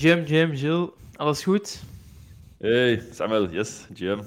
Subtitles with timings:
[0.00, 1.82] Jim, Jim, Jill, alles goed?
[2.58, 4.22] Hey, Samuel, yes, Jim.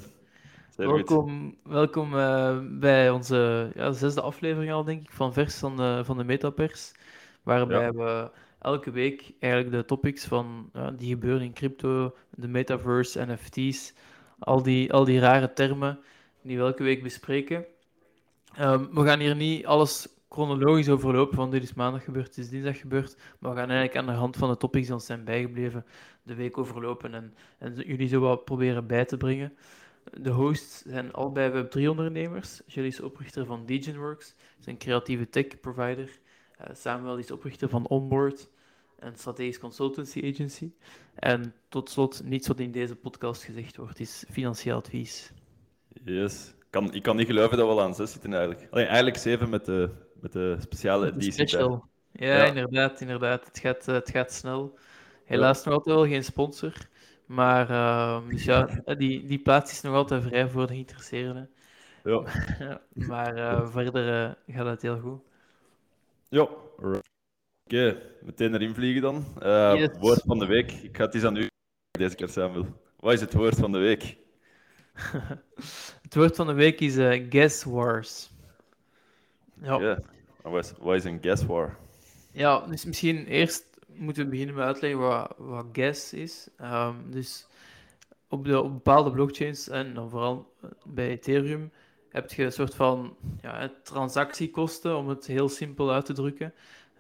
[0.69, 1.09] Zeer goed.
[1.09, 6.01] Welkom, welkom eh, bij onze ja, zesde aflevering al, denk ik, van Vers van de,
[6.05, 6.91] van de Metapers.
[7.43, 13.25] Waarbij Ja, we elke week eigenlijk de topics van die gebeuren in crypto, de metaverse,
[13.25, 13.93] NFT's,
[14.39, 15.99] al die, al die rare termen,
[16.41, 17.65] die we elke week bespreken.
[18.55, 22.49] Ehm, we gaan hier niet alles chronologisch overlopen, van dit is maandag gebeurd, dit is
[22.49, 25.23] dinsdag gebeurd, maar we gaan eigenlijk aan de hand van de topics die ons zijn
[25.23, 25.85] bijgebleven
[26.23, 29.53] de week overlopen en, en jullie zo wat proberen bij te brengen.
[30.21, 32.61] De hosts zijn allebei Web3-ondernemers.
[32.65, 36.19] Jill is oprichter van DegenWorks, is een creatieve tech-provider.
[36.57, 38.49] Eh, Samuel is oprichter van Onboard,
[38.99, 40.71] een strategisch consultancy agency.
[41.13, 45.31] En tot slot, niets wat in deze podcast gezegd wordt, is financieel advies.
[46.03, 46.53] yes.
[46.69, 48.67] Kan, ik kan niet geloven dat we al aan zes zitten eigenlijk.
[48.71, 49.89] Alleen eigenlijk zeven met de,
[50.23, 51.31] met de speciale editie.
[51.31, 51.85] special.
[52.11, 52.43] Ja, Ja.
[52.45, 53.45] inderdaad, inderdaad.
[53.45, 54.77] Het gaat, eh, het gaat snel.
[55.25, 56.73] Helaas nog altijd wel geen sponsor.
[57.25, 61.49] Maar ehm, dus ja, eh, die, die plaats is nog altijd vrij voor de geïnteresseerden.
[62.03, 62.23] Ja,
[63.11, 65.21] maar eh, verder gaat het heel goed.
[66.29, 66.47] ja.
[67.65, 69.25] Oké, meteen erin vliegen dan.
[69.77, 69.89] Yes.
[69.99, 70.71] Woord van de week.
[70.71, 71.47] Ik ga het eens aan u
[71.91, 72.65] deze keer, Samuel.
[72.99, 74.17] Wat is het woord van de week?
[76.01, 76.95] Het woord van de week is
[77.29, 78.32] Guess Wars.
[79.61, 79.99] Ja.
[80.41, 81.77] Wat is, een guess war?
[82.31, 86.49] Ja, dus misschien eerst moeten we beginnen met uitleggen wat, wat gas is.
[86.57, 87.47] Ehm, dus
[88.27, 90.53] op, de, op bepaalde blockchains, en dan vooral
[90.85, 91.71] bij Ethereum,
[92.09, 96.53] heb je een soort van ja, transactiekosten, om het heel simpel uit te drukken.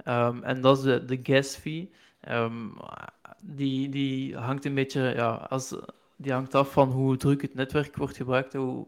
[0.03, 1.91] Ehm, en dat is de, de gas fee.
[2.19, 2.67] Ehm,
[3.41, 5.75] die, die hangt een beetje, ja, als,
[6.15, 8.53] die hangt af van hoe druk het netwerk wordt gebruikt.
[8.53, 8.87] Hoe,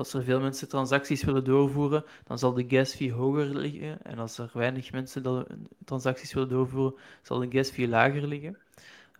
[0.00, 4.02] als er veel mensen transacties willen doorvoeren, dan zal de gas fee hoger liggen.
[4.02, 5.46] En als er weinig mensen
[5.84, 8.58] transacties willen doorvoeren, zal de gas fee lager liggen.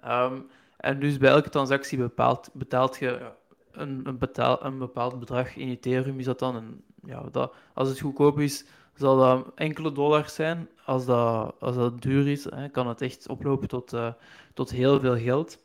[0.01, 0.41] Ehm,
[0.77, 3.31] en dus bij elke transactie bepaalt, betaalt je
[3.73, 6.19] een, een, betaal, een bepaald bedrag in Ethereum.
[6.19, 10.69] Is dat dan een, ja, dat, als het goedkoop is, zal dat enkele dollars zijn.
[10.85, 14.13] Als dat, als dat duur is, hè, kan het echt oplopen tot, eh,
[14.55, 15.59] tot heel veel geld.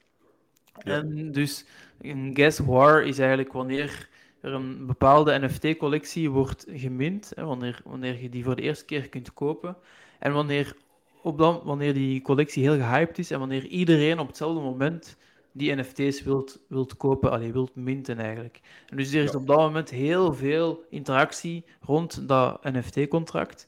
[0.83, 0.91] Ja.
[0.91, 1.65] En dus
[2.01, 4.09] een gas war is eigenlijk wanneer
[4.45, 9.09] er een bepaalde NFT-collectie wordt gemint, hè, wanneer, wanneer je die voor de eerste keer
[9.09, 9.77] kunt kopen.
[10.19, 10.75] En wanneer,
[11.21, 15.17] op dan, wanneer die collectie heel gehyped is en wanneer iedereen op hetzelfde moment
[15.51, 18.59] die NFT's wilt, wilt kopen, allee, wilt minten eigenlijk.
[18.89, 19.37] En dus er is Ja.
[19.39, 23.67] op dat moment heel veel interactie rond dat NFT-contract.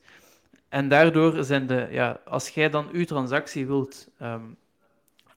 [0.69, 4.43] En daardoor zijn de, ja, als jij dan je transactie wilt, ehm,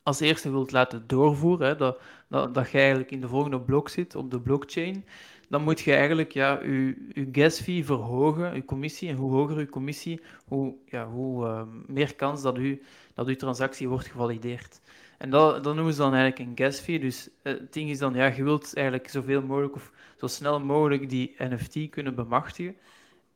[0.03, 4.31] als eerste wilt laten doorvoeren, dat, dat, je eigenlijk in de volgende blok zit op
[4.31, 5.05] de blockchain,
[5.49, 9.09] dan moet je eigenlijk ja, je, je gas fee verhogen, je commissie.
[9.09, 12.83] En hoe hoger je commissie, hoe, ja, hoe ehm, meer kans dat je,
[13.15, 14.81] dat uw transactie wordt gevalideerd.
[15.19, 16.99] En dat, dat noemen ze dan eigenlijk een gas fee.
[16.99, 20.61] Dus eh, het ding is dan, ja, je wilt eigenlijk zoveel mogelijk of zo snel
[20.61, 22.77] mogelijk die NFT kunnen bemachtigen.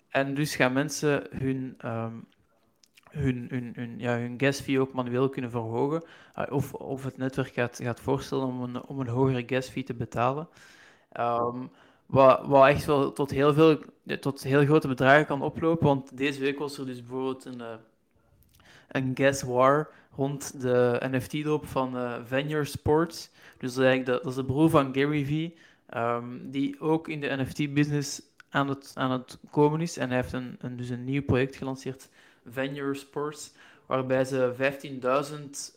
[0.08, 2.12] En dus gaan mensen hun, ehm,
[3.14, 6.02] hun, hun, hun, ja, hun gas fee ook manueel kunnen verhogen.
[6.38, 9.82] Uh, of, of het netwerk gaat, gaat voorstellen om een, om een hogere gas fee
[9.82, 10.48] te betalen.
[11.12, 11.66] Ehm,
[12.06, 13.78] wat, wat echt wel tot heel, veel,
[14.20, 15.86] tot heel grote bedragen kan oplopen.
[15.86, 17.74] Want deze week was er dus bijvoorbeeld een, eh,
[18.88, 23.30] een gas war rond de NFT-drop van eh Venture Sports.
[23.58, 27.36] Dus dat is, de, dat de broer van Gary Vee, ehm, die ook in de
[27.36, 29.96] NFT-business aan het, aan het komen is.
[29.96, 32.08] En hij heeft een, een, dus een nieuw project gelanceerd,
[32.46, 33.52] Venture Sports,
[33.86, 34.54] waarbij ze
[35.72, 35.74] 15.000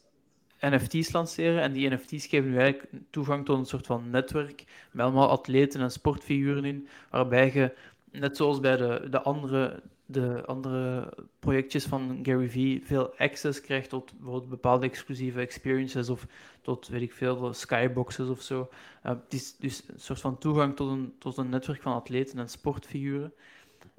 [0.60, 1.62] NFT's lanceren.
[1.62, 5.82] En die NFT's geven nu eigenlijk toegang tot een soort van netwerk met allemaal atleten
[5.82, 7.74] en sportfiguren in, waarbij je,
[8.12, 13.90] net zoals bij de, de, andere, de andere projectjes van Gary Vee, veel access krijgt
[13.90, 16.26] tot bijvoorbeeld bepaalde exclusieve experiences of
[16.62, 18.70] tot, weet ik veel, skyboxes of zo.
[19.06, 22.40] Uh, het is dus een soort van toegang tot een, tot een netwerk van atleten
[22.40, 23.34] en sportfiguren.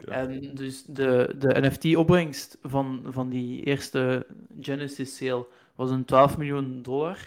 [0.05, 0.13] Ja.
[0.13, 4.27] En dus de, de NFT-opbrengst van, van die eerste
[4.61, 7.19] Genesis sale was een 12 miljoen dollar.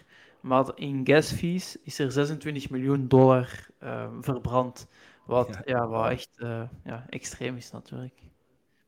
[0.41, 4.87] Maar in gas fees is er 26 miljoen dollar uh, verbrand.
[5.25, 5.79] Wat, ja.
[5.79, 8.21] ja wat echt uh, ja, extreem is natuurlijk.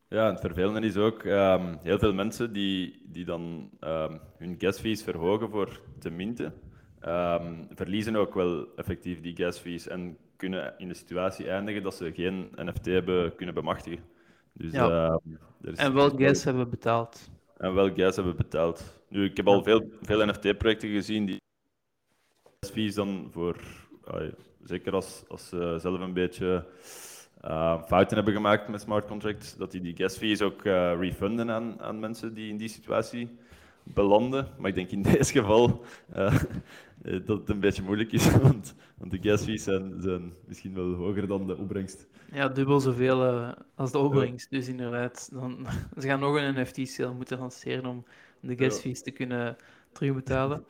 [0.08, 4.80] Ja, het vervelende is ook um, heel veel mensen die, die dan um, hun gas
[4.80, 6.54] fees verhogen voor te minten,
[7.06, 11.96] um, verliezen ook wel effectief die gas fees en kunnen in de situatie eindigen dat
[11.96, 14.04] ze geen NFT hebben kunnen bemachtigen.
[14.54, 15.20] Dus, ja.
[15.62, 17.30] is en wel gas hebben betaald.
[17.58, 19.00] En wel gas hebben betaald.
[19.10, 21.42] Nu, ik heb al veel, veel NFT-projecten gezien die
[22.60, 23.56] gas fees dan voor,
[24.14, 24.32] uh,
[24.64, 26.66] zeker als, als ze zelf een beetje
[27.46, 31.52] uh, fouten hebben gemaakt met smart contracts, dat die die gas fees ook uh, refunden
[31.52, 33.38] aan, aan mensen die in die situatie
[33.84, 34.48] belanden.
[34.58, 35.86] Maar ik denk in deze geval
[36.16, 36.40] uh,
[37.02, 40.94] dat het een beetje moeilijk is, want, want de gas fees zijn, zijn, misschien wel
[40.94, 42.08] hoger dan de opbrengst.
[42.32, 44.50] Ja, dubbel zoveel uh, als de opbrengst.
[44.50, 45.68] Dus inderdaad, dan,
[46.00, 48.06] ze gaan nog een NFT-sale moeten lanceren om
[48.40, 49.58] de gas fees te kunnen
[49.92, 50.66] terugbetalen.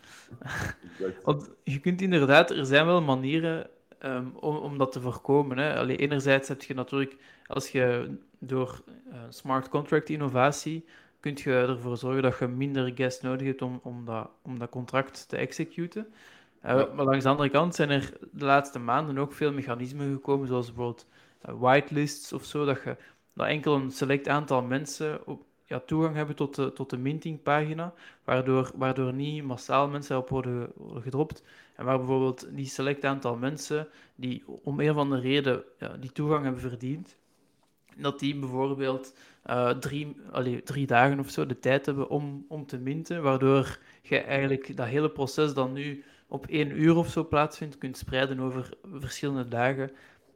[1.23, 3.69] Want je kunt inderdaad, er zijn wel manieren
[4.05, 5.57] um, om, om dat te voorkomen.
[5.57, 5.75] Hè.
[5.75, 10.85] Allee, enerzijds heb je natuurlijk, als je door uh, smart contract innovatie,
[11.23, 14.69] kun je ervoor zorgen dat je minder gas nodig hebt om, om, dat, om dat
[14.69, 16.07] contract te executen.
[16.65, 20.47] Uh, Maar langs de andere kant zijn er de laatste maanden ook veel mechanismen gekomen,
[20.47, 21.07] zoals bijvoorbeeld
[21.49, 22.97] uh, whitelists of zo, dat, je,
[23.33, 27.93] dat enkel een select aantal mensen op, ja, toegang hebben tot de, tot de mintingpagina,
[28.23, 31.43] waardoor, waardoor niet massaal mensen op worden, worden gedropt.
[31.75, 36.11] En waar bijvoorbeeld die select aantal mensen die om een of andere reden ja, die
[36.11, 37.15] toegang hebben verdiend,
[37.97, 39.13] dat die bijvoorbeeld
[39.45, 43.79] uh, drie, allee, drie dagen of zo de tijd hebben om, om te minten, waardoor
[44.01, 48.39] je eigenlijk dat hele proces dan nu op één uur of zo plaatsvindt, kunt spreiden
[48.39, 49.91] over verschillende dagen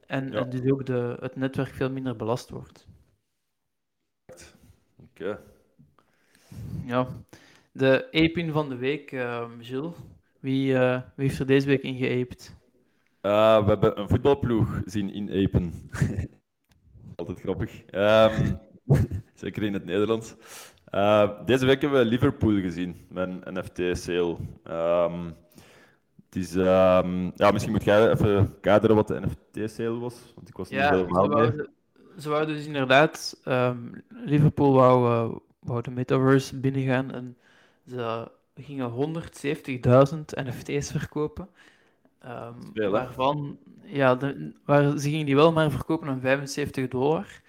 [0.05, 0.39] en, ja.
[0.39, 2.87] en dus ook de, het netwerk veel minder belast wordt.
[4.95, 5.39] Oké.
[6.85, 7.07] Ja,
[7.71, 9.93] de aping van de week, uh, Gilles.
[10.39, 12.55] Wie, uh, wie heeft er deze week in geaped?
[13.21, 15.73] Uh, we hebben een voetbalploeg zien inapen.
[17.15, 17.83] Altijd grappig.
[17.91, 18.59] Um,
[19.33, 20.35] zeker in het Nederlands.
[20.93, 24.37] Uh, deze week hebben we Liverpool gezien met een NFT-sale.
[24.69, 25.35] Um,
[26.55, 30.79] um, ja, misschien moet jij even kaderen wat de NFT-sale was, want ik was niet
[30.79, 31.51] helemaal mee.
[32.19, 37.37] Ze wouden dus inderdaad, um, Liverpool wou, uh, wou de metaverse binnengaan en
[37.87, 41.49] ze gingen 170.000 NFT's verkopen.
[42.25, 47.41] Um, waarvan, ja, de, waar, ze gingen die wel maar verkopen aan 75 dollar.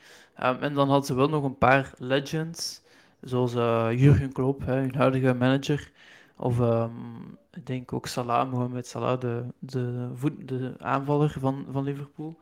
[0.44, 2.82] Um, en dan hadden ze wel nog een paar legends,
[3.20, 5.90] zoals uh, Jurgen Klopp, hè, hun huidige manager.
[6.36, 11.84] Of um, ik denk ook Salah, Mohamed Salah, de, de, voet, de aanvaller van, van
[11.84, 12.38] Liverpool.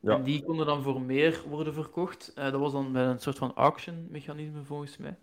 [0.00, 0.14] Ja.
[0.14, 2.32] En die konden dan voor meer worden verkocht.
[2.38, 5.16] Uh, dat was dan met een soort van auction mechanisme volgens mij.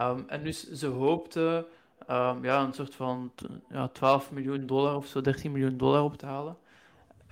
[0.00, 1.66] Um, en dus ze hoopten
[2.10, 3.32] um, ja, een soort van
[3.70, 6.56] ja, 12 miljoen dollar of zo, 13 miljoen dollar op te halen.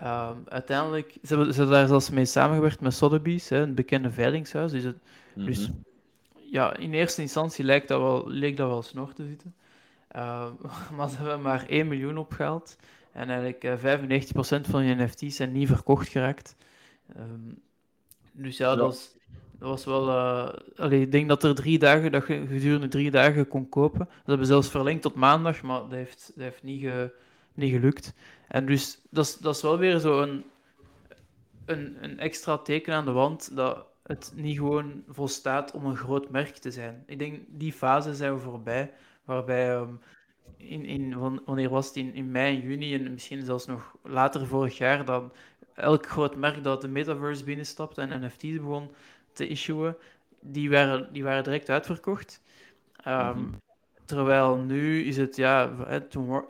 [0.02, 4.10] Um, uiteindelijk, ze hebben, ze hebben daar zelfs mee samengewerkt met Sotheby's, hè, een bekende
[4.10, 4.72] veilingshuis.
[4.72, 4.96] Dus, het,
[5.34, 5.44] -hmm.
[5.44, 5.70] dus
[6.50, 9.54] ja, in eerste instantie lijkt dat wel, leek dat wel snor te zitten.
[10.16, 10.46] Uh,
[10.96, 12.76] maar ze hebben maar 1 miljoen opgehaald.
[13.12, 16.56] En eigenlijk uh, 95% van je NFT's zijn niet verkocht geraakt.
[17.18, 17.58] Um,
[18.32, 19.16] dus ja, ja, Dat, was,
[19.58, 20.08] dat was wel.
[20.08, 23.98] Uh, allee, ik denk dat er drie dagen, dat je gedurende drie dagen kon kopen.
[23.98, 27.12] Dat hebben zelfs verlengd tot maandag, maar dat heeft, dat heeft niet, ge,
[27.54, 28.14] niet gelukt.
[28.48, 30.44] En dus dat is, dat is wel weer zo een,
[31.64, 36.30] een, een extra teken aan de wand dat het niet gewoon volstaat om een groot
[36.30, 37.02] merk te zijn.
[37.06, 38.92] Ik denk die fase zijn we voorbij,
[39.24, 40.00] waarbij um,
[40.56, 44.78] in, in, wanneer was het in, in mei juni en misschien zelfs nog later vorig
[44.78, 45.32] jaar, dan
[45.74, 48.90] elk groot merk dat de metaverse binnenstapte en NFT's begon
[49.32, 49.96] te issuen,
[50.40, 52.42] die waren, die waren direct uitverkocht.
[53.06, 53.64] Um, mm -hmm.
[54.04, 55.70] Terwijl nu is het, ja,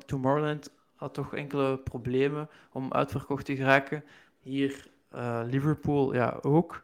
[0.07, 4.05] Tomorrowland had toch enkele problemen om uitverkocht te geraken.
[4.41, 6.83] Hier uh, Liverpool, ja, ook.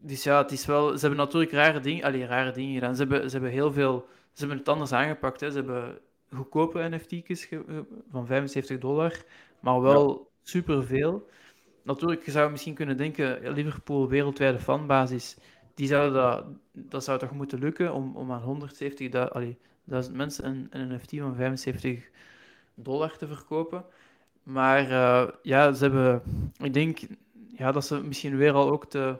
[0.00, 2.96] Dus ja, het is wel, ze hebben natuurlijk rare dingen, allee, rare dingen gedaan.
[2.96, 5.40] Ze hebben, ze hebben heel veel, ze hebben het anders aangepakt.
[5.40, 5.50] Hè.
[5.50, 5.98] Ze hebben
[6.34, 7.48] goedkope NFT's
[8.10, 9.22] van 75 dollar,
[9.60, 10.16] maar wel ja.
[10.42, 11.28] superveel
[11.84, 15.36] natuurlijk, je zou misschien kunnen denken, Liverpool wereldwijde fanbasis,
[15.74, 18.70] die zou dat, dat zou toch moeten lukken om, om aan
[19.88, 22.10] 170.000 mensen een, een NFT van 75
[22.74, 23.84] dollar te verkopen.
[24.42, 26.22] Maar uh, ja, ze hebben,
[26.58, 26.98] ik denk
[27.56, 29.16] ja, dat ze misschien weer al ook te,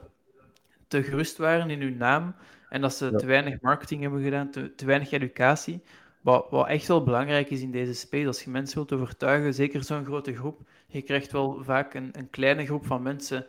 [0.87, 2.35] te gerust waren in hun naam
[2.69, 3.17] en dat ze ja.
[3.17, 5.81] te weinig marketing hebben gedaan, te, te weinig educatie.
[6.21, 9.83] Wat, wat echt wel belangrijk is in deze space, als je mensen wilt overtuigen, zeker
[9.83, 13.45] zo'n grote groep, je krijgt wel vaak een, een kleine groep van mensen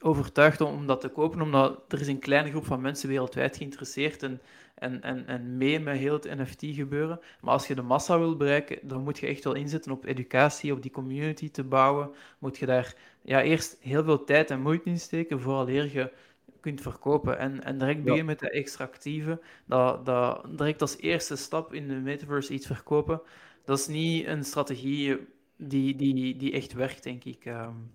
[0.00, 3.56] overtuigd om, om dat te kopen, omdat er is een kleine groep van mensen wereldwijd
[3.56, 4.40] geïnteresseerd en,
[4.80, 7.20] en, en, en mee met heel het NFT-gebeuren.
[7.40, 10.72] Maar als je de massa wil bereiken, dan moet je echt wel inzetten op educatie,
[10.72, 12.10] op die community te bouwen.
[12.38, 16.12] Moet je daar ja, eerst heel veel tijd en moeite in steken, vooraleer je
[16.60, 17.38] kunt verkopen.
[17.38, 18.30] En, en direct beginnen ja.
[18.30, 23.20] met de extractieve, dat, dat direct als eerste stap in de metaverse iets verkopen,
[23.64, 25.18] dat is niet een strategie
[25.56, 27.44] die, die, die echt werkt, denk ik.
[27.46, 27.90] Um...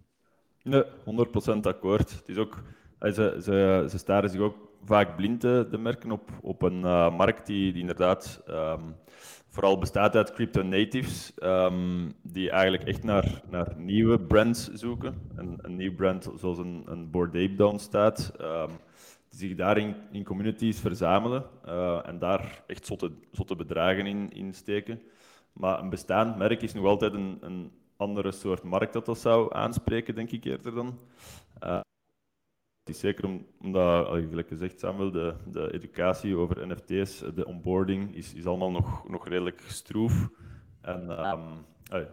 [0.63, 0.87] Nee, 100%
[1.61, 2.11] akkoord.
[2.11, 2.63] Het is ook,
[2.99, 7.45] ze, ze, ze staren zich ook vaak blind, de merken, op, op een uh, markt
[7.45, 8.95] die, die inderdaad um,
[9.47, 15.21] vooral bestaat uit crypto-natives, um, die eigenlijk echt naar, naar nieuwe brands zoeken.
[15.35, 18.31] Een, een nieuw brand zoals een, een Bored Ape Down staat.
[18.41, 18.69] Um,
[19.29, 19.77] het zich daar
[20.11, 25.01] in, communities verzamelen uh, en daar echt zotte, zotte bedragen in, in steken.
[25.53, 29.55] Maar een bestaand merk is nog altijd een, een andere soort markt dat dat zou
[29.55, 30.99] aanspreken, denk ik eerder dan.
[32.85, 38.15] Het is zeker om, omdat, gelijk gezegd Samuel, de, de educatie over NFT's, de onboarding,
[38.15, 40.29] is, is allemaal nog, nog redelijk stroef.
[40.81, 42.09] En um, er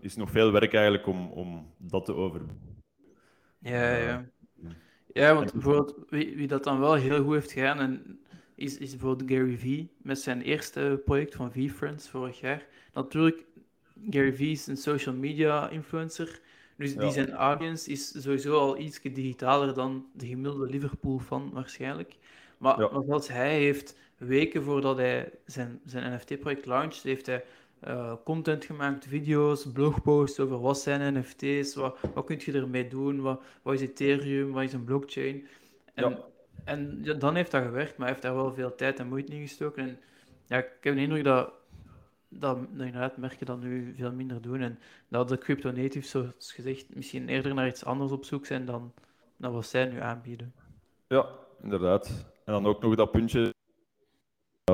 [0.00, 2.40] is nog veel werk eigenlijk om, om dat te over.
[3.58, 4.24] Ja, ja.
[5.12, 8.20] Ja, want bijvoorbeeld, wie, wie dat dan wel heel goed heeft gedaan, en
[8.54, 12.66] is, is bijvoorbeeld Gary Vee met zijn eerste project van V-Friends vorig jaar.
[12.92, 13.44] Natuurlijk,
[14.10, 16.40] Gary Vee is een social media influencer,
[16.76, 22.16] dus die zijn audience is sowieso al iets digitaler dan de gemiddelde Liverpool-fan waarschijnlijk.
[22.58, 22.90] Maar, ja.
[22.90, 27.44] maar hij heeft weken voordat hij zijn, zijn NFT-project launched, heeft hij
[27.88, 33.20] uh, content gemaakt, video's, blogposts over wat zijn NFT's, wat, wat kun je ermee doen,
[33.20, 35.46] wat, wat is Ethereum, wat is een blockchain.
[35.94, 36.18] En, ja.
[36.64, 39.32] en ja, dan heeft dat gewerkt, maar hij heeft daar wel veel tijd en moeite
[39.32, 39.82] in gestoken.
[39.82, 39.98] En
[40.46, 41.52] ja, ik heb de indruk dat,
[42.28, 44.60] dat, dat inderdaad merken dat nu veel minder doen.
[44.60, 44.78] En
[45.08, 48.92] dat de crypto natives, zoals gezegd, misschien eerder naar iets anders op zoek zijn dan,
[49.36, 50.54] wat zij nu aanbieden.
[51.08, 51.28] Ja,
[51.62, 52.26] inderdaad.
[52.44, 53.54] En dan ook nog dat puntje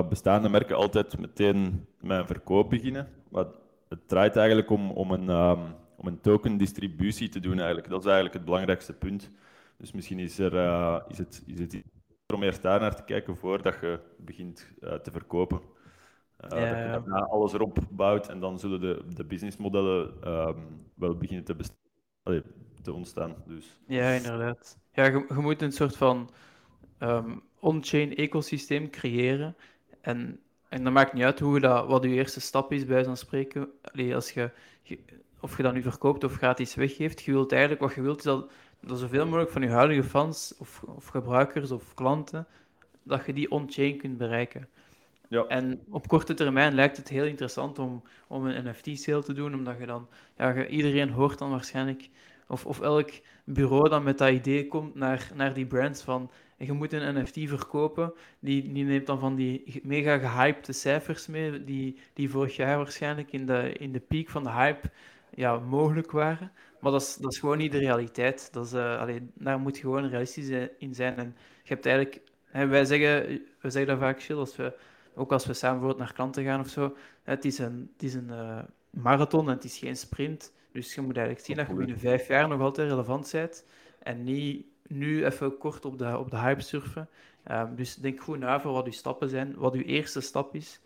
[0.09, 3.09] bestaande merken altijd meteen met een verkoop beginnen.
[3.29, 3.47] Maar
[3.89, 7.57] het draait eigenlijk om, om een, um, om een token distributie te doen.
[7.57, 7.89] Eigenlijk.
[7.89, 9.31] Dat is eigenlijk het belangrijkste punt.
[9.77, 11.83] Dus misschien is, er, uh, is, het, is het
[12.35, 15.61] om eerst daar naar te kijken voordat je begint uh, te verkopen.
[16.45, 20.91] Uh, ja, dat je daarna alles erop bouwt en dan zullen de, de businessmodellen um,
[20.95, 21.57] wel beginnen te,
[22.23, 22.43] Allee,
[22.83, 23.35] te ontstaan.
[23.47, 23.81] Dus.
[23.87, 24.79] Ja, inderdaad.
[24.93, 26.31] Ja, je, je moet een soort van
[26.99, 29.57] um, on-chain ecosysteem creëren
[30.01, 33.17] en, en dat maakt niet uit hoe dat, wat je eerste stap is, bij zo'n
[33.17, 33.69] spreken.
[33.83, 34.51] Allee, als je,
[35.41, 38.25] of je dat nu verkoopt of gratis weggeeft, je wilt eigenlijk, wat je wilt is
[38.25, 42.47] dat, dat zoveel mogelijk van je huidige fans of, of gebruikers of klanten,
[43.03, 44.69] dat je die on-chain kunt bereiken.
[45.33, 45.47] Ja.
[45.47, 49.79] En op korte termijn lijkt het heel interessant om, om een NFT-sale te doen, omdat
[49.79, 52.09] je dan, ja, iedereen hoort dan waarschijnlijk,
[52.49, 53.11] of, of elk
[53.45, 57.39] bureau dat met dat idee komt naar, naar die brands van je moet een NFT
[57.45, 62.77] verkopen, die, die neemt dan van die mega gehypte cijfers mee, die, die vorig jaar
[62.77, 64.91] waarschijnlijk in de, in de piek van de hype
[65.35, 66.53] ja, mogelijk waren.
[66.81, 68.53] Maar dat is, dat is gewoon niet de realiteit.
[68.53, 71.17] Dat is, uh, allee, daar moet je gewoon realistisch in zijn.
[71.17, 74.75] En je hebt eigenlijk, hè, wij, zeggen, wij zeggen dat vaak, Chill, als we,
[75.15, 76.97] ook als we samen bijvoorbeeld naar klanten gaan of zo.
[77.23, 78.59] Het is een, het is een uh,
[78.91, 80.53] marathon en het is geen sprint.
[80.73, 83.65] Dus je moet eigenlijk zien dat je binnen vijf jaar nog altijd relevant bent.
[83.99, 87.09] En niet nu even kort op de, op de hype surfen.
[87.51, 90.81] Um, dus denk goed na voor wat uw stappen zijn, wat uw eerste stap is.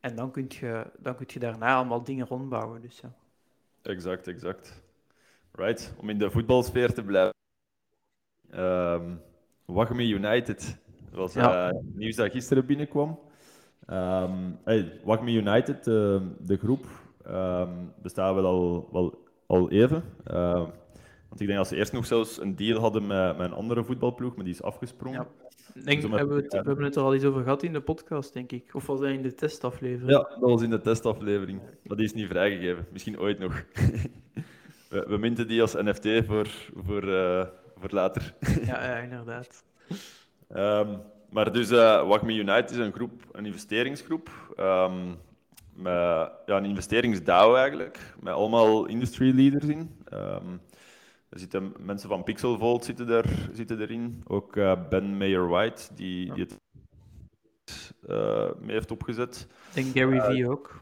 [0.00, 2.80] En dan kun je, dan kun je daarna allemaal dingen rondbouwen.
[2.80, 3.14] Dus, ja.
[3.82, 4.82] Exact, exact.
[5.52, 7.34] Right, om in de voetbalsfeer te blijven.
[8.54, 9.20] Um,
[9.64, 10.78] Wagme United
[11.12, 11.72] was ja.
[11.72, 13.18] uh, nieuws dat gisteren binnenkwam.
[13.90, 16.86] Um, hey, Wagme United, uh, de groep,
[17.28, 20.02] um, bestaat wel al, wel al even.
[20.30, 20.52] Uh,
[21.28, 23.84] want ik denk dat ze eerst nog zelfs een deal hadden met, met een andere
[23.84, 25.20] voetbalploeg, maar die is afgesprongen.
[25.20, 25.82] Ja.
[25.82, 27.80] Denk, dus hebben we, het, we hebben het er al eens over gehad in de
[27.80, 28.74] podcast, denk ik.
[28.74, 30.10] Of was dat in de testaflevering?
[30.10, 31.60] Ja, dat was in de testaflevering.
[31.82, 32.86] Maar die is niet vrijgegeven.
[32.92, 33.52] Misschien ooit nog.
[34.90, 38.34] we, we minten die als NFT voor, voor, uh, voor later.
[38.64, 39.64] ja, ja, inderdaad.
[40.56, 41.00] Um,
[41.34, 44.30] maar dus uh, Wagme United is een groep, een investeringsgroep.
[44.60, 45.16] Um,
[45.72, 45.92] met
[46.46, 49.90] ja, een investeringsdao eigenlijk, met allemaal industry leaders in.
[50.12, 50.60] Um,
[51.28, 54.22] er zitten mensen van Pixelvolt zitten, er, zitten erin.
[54.26, 56.58] Ook uh, Ben Mayer-White, die, die het
[58.08, 59.46] uh, mee heeft opgezet.
[59.74, 60.80] En Gary uh, Vee ook.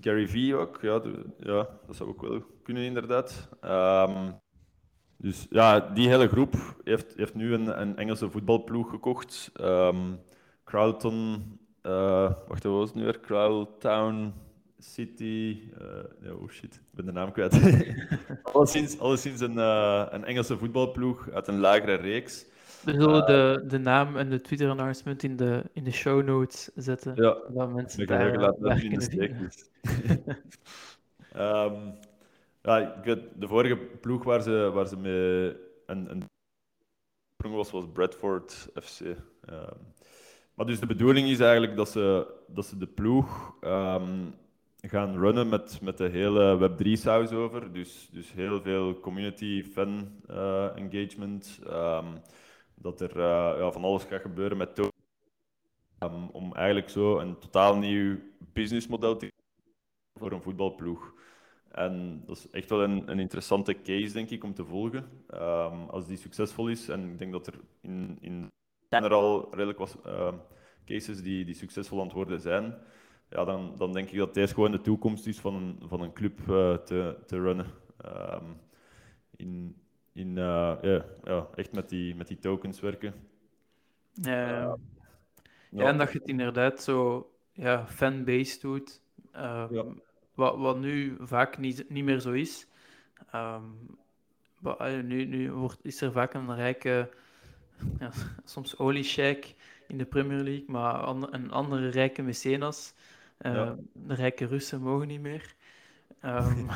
[0.00, 3.48] Gary Vee ook, ja, de, ja, dat zou ook wel kunnen inderdaad.
[3.64, 4.40] Um,
[5.16, 6.54] dus ja, die hele groep
[6.84, 9.50] heeft, heeft nu een, een Engelse voetbalploeg gekocht.
[9.60, 10.18] Um,
[10.64, 11.42] Crowlton,
[11.82, 13.20] wacht, wat was het nu weer?
[13.20, 14.32] Crowltown
[14.78, 15.60] City.
[16.22, 17.60] Uh, oh shit, ik ben de naam kwijt.
[18.52, 22.46] alleszins, alleszins een, uh, een Engelse voetbalploeg uit een lagere reeks.
[22.84, 26.70] We zullen uh, de, de naam en de Twitter-announcement in de, in de show notes
[26.74, 27.12] zetten.
[27.14, 29.32] Ja, dat mensen daar laten dat in de steek.
[31.36, 31.94] um,
[32.66, 33.02] ja,
[33.34, 35.56] de vorige ploeg waar ze, waar ze mee
[35.86, 36.24] een, een
[37.36, 39.00] was, was Bradford FC.
[39.00, 39.16] Um,
[40.54, 44.34] maar dus de bedoeling is eigenlijk dat ze, dat ze de ploeg um,
[44.80, 47.72] gaan runnen met, met de hele Web3-saus over.
[47.72, 51.60] Dus, dus heel veel community, fan uh, engagement.
[51.66, 52.22] Um,
[52.74, 57.76] dat er uh, ja, van alles gaat gebeuren met um, om eigenlijk zo een totaal
[57.76, 58.18] nieuw
[58.52, 59.32] businessmodel te
[60.14, 61.14] voor een voetbalploeg.
[61.76, 65.04] En dat is echt wel een, een interessante case, denk ik, om te volgen.
[65.34, 66.88] Um, als die succesvol is.
[66.88, 68.50] En ik denk dat er in, in
[68.88, 70.34] zijn er al redelijk wat ehm,
[70.84, 72.74] cases die, die succesvol aan het worden zijn.
[73.30, 76.12] Ja, dan, dan denk ik dat deze gewoon de toekomst is van een, van een
[76.12, 77.66] club uh, te, te runnen.
[77.96, 78.44] Ehm,
[79.36, 79.76] in,
[80.12, 83.14] in, uh, ja, ja, echt met die, met die tokens werken.
[84.12, 84.76] Ja,
[85.70, 85.84] ja.
[85.84, 89.00] en dat je het inderdaad zo ja, fanbase doet.
[89.34, 89.84] Um, ja.
[90.36, 92.66] Wat, wat nu vaak niet, niet meer zo is.
[93.34, 93.96] Um,
[94.58, 97.10] maar, nu, nu wordt, is er vaak een rijke,
[98.00, 98.10] ja,
[98.44, 99.54] soms oliesheik
[99.88, 102.94] in de Premier League, maar een andere rijke mecenas.
[103.40, 105.54] Uh, De rijke Russen mogen niet meer.
[106.24, 106.66] Um,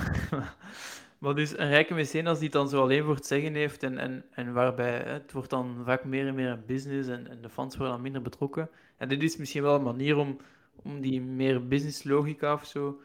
[1.18, 3.98] maar dus een rijke mecenas die het dan zo alleen voor het zeggen heeft en,
[3.98, 7.48] en, en waarbij het wordt dan vaak meer en meer een business en, en de
[7.48, 8.70] fans worden dan minder betrokken.
[8.96, 10.36] En dit is misschien wel een manier om,
[10.82, 13.00] om die meer business logica of zo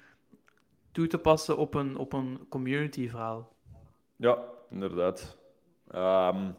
[0.95, 3.53] toe te passen op een, op een community verhaal.
[4.15, 4.37] Ja,
[4.69, 5.37] inderdaad.
[5.95, 6.55] Um,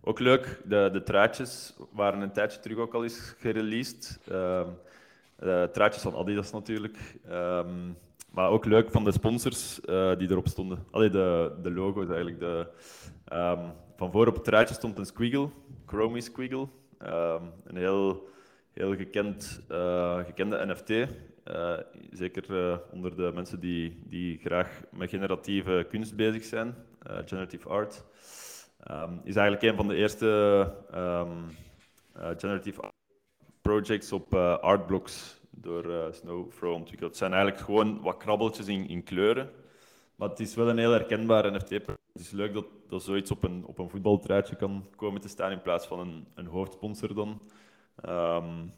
[0.00, 4.20] ook leuk, de, de truitjes waren een tijdje terug ook al eens gereleased.
[4.32, 4.66] Um,
[5.36, 7.18] de truitjes van Adidas natuurlijk.
[7.30, 7.96] Um,
[8.32, 10.84] maar ook leuk van de sponsors uh, die erop stonden.
[10.90, 12.40] Allee, de, de logo's eigenlijk.
[12.40, 12.66] De,
[13.96, 15.48] van voor op het truitje stond een squiggle,
[15.86, 16.68] Chromie Squiggle.
[17.64, 18.28] een heel,
[18.72, 20.90] heel gekend, uh, gekende NFT.
[21.46, 21.78] Uh,
[22.10, 26.74] zeker uh, onder de mensen die, die graag met generatieve kunst bezig zijn,
[27.10, 28.04] uh, generative art.
[28.90, 30.26] Um, is eigenlijk een van de eerste
[30.94, 31.56] um,
[32.38, 32.80] generative
[33.62, 37.08] projects op artblocks door Snowflow ontwikkeld.
[37.10, 39.50] Het zijn eigenlijk gewoon wat krabbeltjes in, in kleuren.
[40.14, 41.70] Maar het is wel een heel herkenbaar NFT.
[41.70, 45.50] Het is leuk dat, dat zoiets op een, op een voetbaltruitje kan komen te staan
[45.50, 47.40] in plaats van een, een hoofdsponsor dan.
[48.08, 48.72] Um,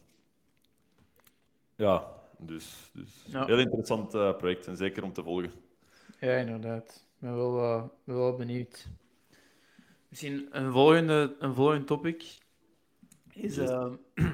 [1.76, 5.50] ja, dus, dus heel interessant uh, project en zeker om te volgen.
[6.20, 7.04] Ja, inderdaad.
[7.14, 8.88] Ik ben wel, uh, ben wel benieuwd.
[10.08, 12.38] Misschien een volgende, een volgende topic
[13.32, 13.92] is uh,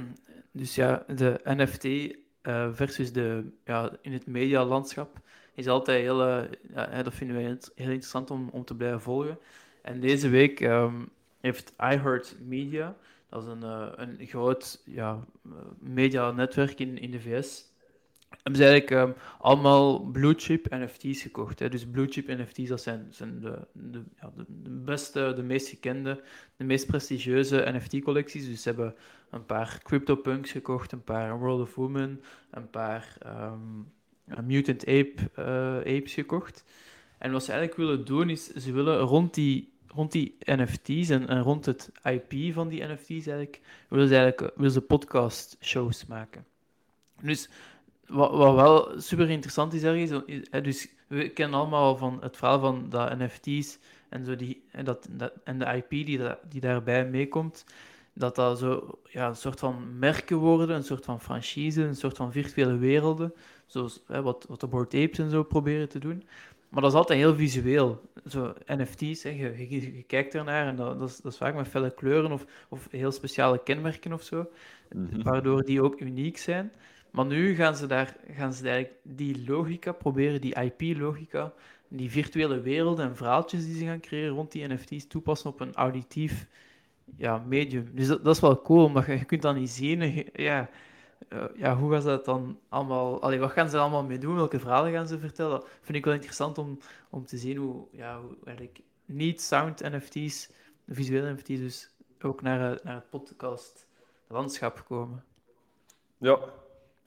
[0.52, 2.16] dus ja, de NFT
[2.72, 5.20] versus de, ja, in het medialandschap
[5.54, 6.22] is altijd heel,
[6.74, 9.38] ja, dat vinden wij heel interessant om, om te blijven volgen.
[9.82, 11.08] En deze week um,
[11.40, 12.96] heeft iHeartMedia,
[13.28, 13.62] dat is een,
[14.02, 15.24] een groot ja,
[15.78, 17.72] medianetwerk in, in de VS,
[18.28, 21.58] hebben ze eigenlijk um, allemaal blue chip NFT's gekocht.
[21.58, 21.68] Hè.
[21.68, 26.22] Dus blue chip NFT's, dat zijn, zijn de, de, ja, de, beste, de meest gekende,
[26.56, 28.46] de meest prestigieuze NFT-collecties.
[28.46, 28.94] Dus ze hebben
[29.30, 33.92] een paar CryptoPunks gekocht, een paar World of Women, een paar um,
[34.44, 36.64] Mutant Ape, uh, Apes gekocht.
[37.18, 41.40] En wat ze eigenlijk willen doen, is ze willen rond die, rond die NFT's en,
[41.40, 46.46] rond het IP van die NFT's eigenlijk, willen ze eigenlijk willen ze podcast shows maken.
[47.20, 47.48] Dus
[48.08, 52.88] wat, wat wel super interessant is ergens, dus we kennen allemaal van het verhaal van
[52.90, 57.06] de NFT's en, zo die, en, dat, dat, en de IP die, dat, die daarbij
[57.06, 57.64] meekomt,
[58.12, 62.16] dat dat zo ja, een soort van merken worden, een soort van franchise, een soort
[62.16, 63.32] van virtuele werelden,
[63.66, 66.24] zoals hè, wat, wat de Bored Apes en zo proberen te doen.
[66.68, 68.02] Maar dat is altijd heel visueel.
[68.26, 71.54] Zo NFT's, hè, je, je, je, kijkt ernaar en dat, dat, is, dat, is, vaak
[71.54, 74.50] met felle kleuren of, of heel speciale kenmerken of zo,
[74.92, 75.22] mhm.
[75.22, 76.72] waardoor die ook uniek zijn.
[77.10, 81.52] Maar nu gaan ze daar gaan ze eigenlijk die logica proberen, die IP-logica,
[81.88, 85.74] die virtuele werelden en verhaaltjes die ze gaan creëren rond die NFT's toepassen op een
[85.74, 86.46] auditief
[87.16, 87.90] ja, medium.
[87.94, 90.26] Dus dat, is wel cool, omdat je, kunt dan niet zien.
[90.32, 90.68] Ja,
[91.28, 93.22] uh, ja, hoe gaan ze dat dan allemaal...
[93.22, 94.34] Allee, wat gaan ze er allemaal mee doen?
[94.34, 95.50] Welke verhalen gaan ze vertellen?
[95.50, 96.78] Dat vind ik wel interessant om,
[97.10, 100.50] om te zien hoe, ja, hoe eigenlijk niet-sound NFT's,
[100.88, 101.90] visuele NFT's, dus
[102.20, 103.86] ook naar, naar het podcast
[104.26, 105.24] landschap komen.
[106.18, 106.38] Ja,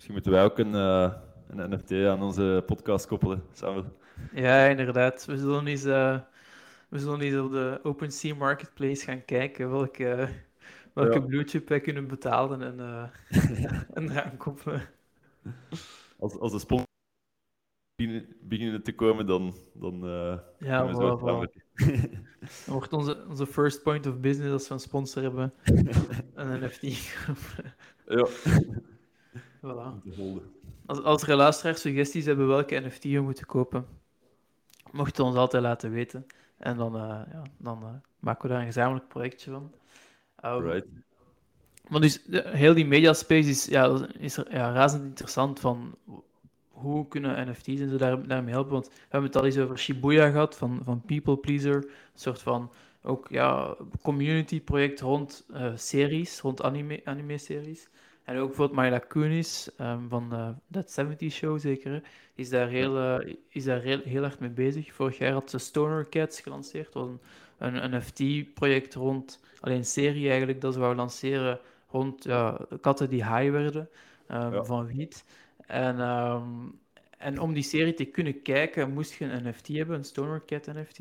[0.01, 1.13] Misschien moeten wij ook een, uh,
[1.47, 3.85] een NFT aan onze podcast koppelen, Samuel.
[4.33, 5.25] Ja, inderdaad.
[5.25, 6.19] We zullen eens, uh,
[6.89, 10.29] we zullen eens op de OpenSea Marketplace gaan kijken welke,
[10.93, 11.43] welke ja.
[11.43, 13.07] chip wij kunnen betalen en, uh,
[13.97, 14.81] en eraan koppelen.
[16.19, 16.87] Als, als de sponsors
[18.41, 21.61] beginnen te komen, dan, dan uh, ja, we zo voilà,
[22.65, 25.53] Dan wordt onze, onze first point of business als we een sponsor hebben
[26.33, 26.81] een NFT.
[28.05, 28.27] ja.
[29.61, 29.93] Voilà.
[30.85, 33.85] Als, als er luisteraars suggesties hebben welke NFT we moeten kopen,
[34.91, 36.25] mocht je ons altijd laten weten.
[36.57, 39.71] En dan, uh, ja, dan uh, maken we daar een gezamenlijk projectje van.
[40.45, 40.87] Um, right.
[41.87, 45.95] Maar dus heel die mediaspace is, ja, is er, ja, razend interessant van
[46.69, 48.71] hoe kunnen NFT's en zo daar, daarmee helpen.
[48.71, 51.75] Want we hebben het al eens over Shibuya gehad, van, van People Pleaser.
[51.75, 52.71] Een soort van
[53.03, 57.89] ook ja, community project rond uh, series, rond anime, anime-series.
[58.31, 62.03] En ook bijvoorbeeld Myla Kunis um, van uh, That 70 Show zeker,
[62.35, 64.93] is daar, heel, uh, is daar heel, heel hard mee bezig.
[64.93, 67.19] Vorig jaar had ze Stoner Cats gelanceerd, een,
[67.57, 73.23] een NFT-project rond, alleen een serie eigenlijk, dat ze wou lanceren rond ja, katten die
[73.23, 73.89] high werden
[74.27, 74.63] ehm, Ja.
[74.63, 75.25] van wiet.
[75.65, 76.43] En, ehm,
[77.17, 80.65] en om die serie te kunnen kijken, moest je een NFT hebben, een Stoner Cat
[80.65, 80.99] NFT.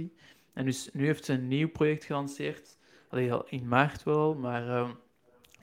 [0.53, 2.79] En dus nu heeft ze een nieuw project gelanceerd,
[3.11, 4.95] al in maart wel, maar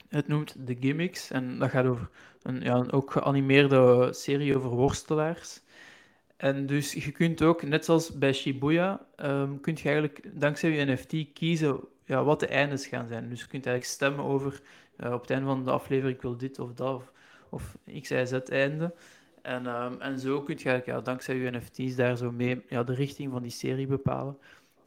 [0.08, 1.30] het noemt The Gimmicks.
[1.30, 2.08] En dat gaat over
[2.42, 5.60] een, ja, een ook geanimeerde serie over worstelaars.
[6.36, 10.84] En dus je kunt ook, net zoals bij Shibuya, ehm kun je eigenlijk dankzij je
[10.84, 13.28] NFT kiezen ja, wat de eindes gaan zijn.
[13.28, 14.60] Dus je kunt eigenlijk stemmen over
[14.96, 17.12] eh, op het einde van de aflevering ik wil dit of dat of,
[17.50, 18.94] of x, y, z einde.
[19.42, 22.82] En, ehm, en zo kun je eigenlijk ja, dankzij je NFT's daar zo mee ja,
[22.82, 24.38] de richting van die serie bepalen.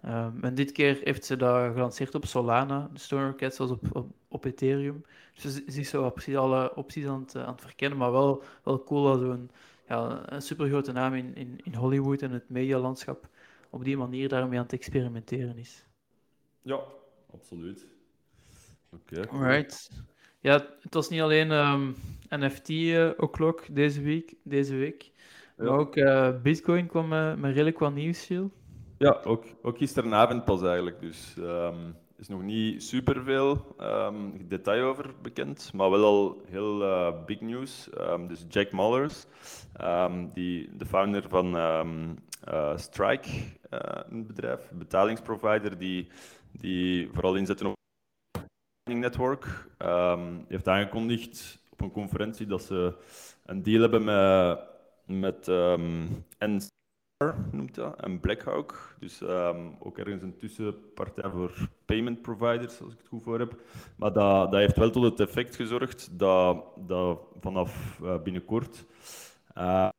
[0.02, 3.96] Ehm, en dit keer heeft ze dat gelanceerd op Solana, de Stoner Cats zoals op,
[3.96, 5.06] op, op Ethereum.
[5.34, 8.12] Dus ze ze is zo precies alle opties aan het, eh, aan het verkennen, maar
[8.12, 9.52] wel, wel cool dat zo'n
[9.88, 13.30] ja, een supergrote naam in, in, in Hollywood en het medialandschap
[13.70, 15.86] op die manier daarmee aan het experimenteren is.
[16.62, 16.80] Ja,
[17.34, 17.88] absoluut.
[18.92, 19.28] Oké.
[19.28, 19.42] cool.
[19.42, 19.90] Alright.
[20.40, 21.92] Ja, het was niet alleen ehm,
[22.30, 25.12] NFT eh, o'clock deze week, deze week
[25.58, 25.64] Ja.
[25.64, 27.08] maar ook eh, Bitcoin kwam
[27.40, 28.50] met redelijk wat nieuws, Gilles.
[29.02, 31.00] Ja, ook, ook gisteravond pas eigenlijk.
[31.00, 37.26] Dus ehm, is nog niet superveel ehm detail over bekend, maar wel al heel eh,
[37.26, 37.90] big news.
[37.90, 39.26] Ehm, dus Jack Mallers,
[39.74, 41.58] ehm, die, de founder van
[42.44, 43.30] eh, Strike,
[43.70, 46.08] eh, een bedrijf, betalingsprovider, die,
[46.52, 47.76] die vooral inzetten op
[48.84, 49.68] Network,
[50.48, 52.94] heeft aangekondigd op een conferentie dat ze
[53.46, 55.48] een deal hebben met,
[56.38, 56.70] met
[57.52, 58.96] noemt dat, en Blackhawk.
[59.00, 63.62] Dus ehm, ook ergens een tussenpartij voor payment providers, als ik het goed voor heb.
[63.96, 68.86] Maar dat, dat heeft wel tot het effect gezorgd dat, dat vanaf eh, binnenkort
[69.54, 69.90] eh,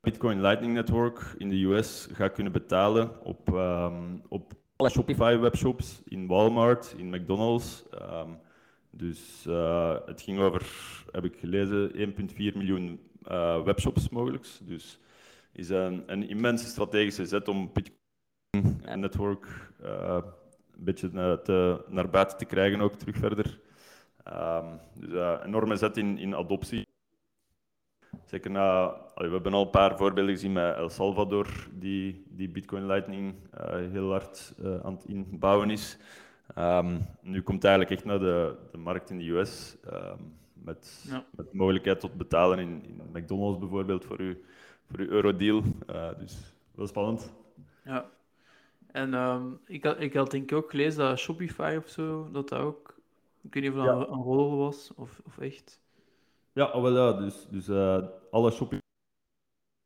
[0.00, 6.02] Bitcoin Lightning Network in de US gaat kunnen betalen op, ehm, op alle Shopify webshops,
[6.04, 7.84] in Walmart, in McDonald's.
[7.90, 8.30] Ehm,
[8.90, 10.66] dus eh, het ging over,
[11.10, 13.00] heb ik gelezen, 1,4 miljoen
[13.64, 14.46] webshops mogelijk.
[14.62, 15.00] Dus
[15.56, 20.18] is een, een immense strategische zet om Bitcoin en network eh,
[20.72, 23.60] een beetje naar, te, naar buiten te krijgen ook terug verder.
[24.22, 26.86] Ehm, dus een enorme zet in, in adoptie.
[28.24, 32.48] Zeker na, allee, we hebben al een paar voorbeelden gezien met El Salvador, die, die
[32.48, 35.98] Bitcoin Lightning eh, heel hard eh, aan het inbouwen is.
[36.54, 41.04] Ehm, nu komt het eigenlijk echt naar de, de markt in de US, ehm, met,
[41.08, 41.24] Ja.
[41.30, 44.34] met de mogelijkheid tot betalen in, in McDonald's bijvoorbeeld voor uw,
[44.90, 45.62] voor uw eurodeal.
[45.86, 47.32] Eh, dus wel spannend.
[47.84, 48.10] Ja.
[48.86, 52.48] En ehm, ik, had, ik had denk ik ook gelezen dat Shopify of zo, dat
[52.48, 52.98] dat ook,
[53.42, 53.92] ik weet niet of dat Ja.
[53.92, 55.80] een, een rol was of, of echt.
[56.52, 58.80] Ja, oh, wel ja, dus, dus eh, alle shopping.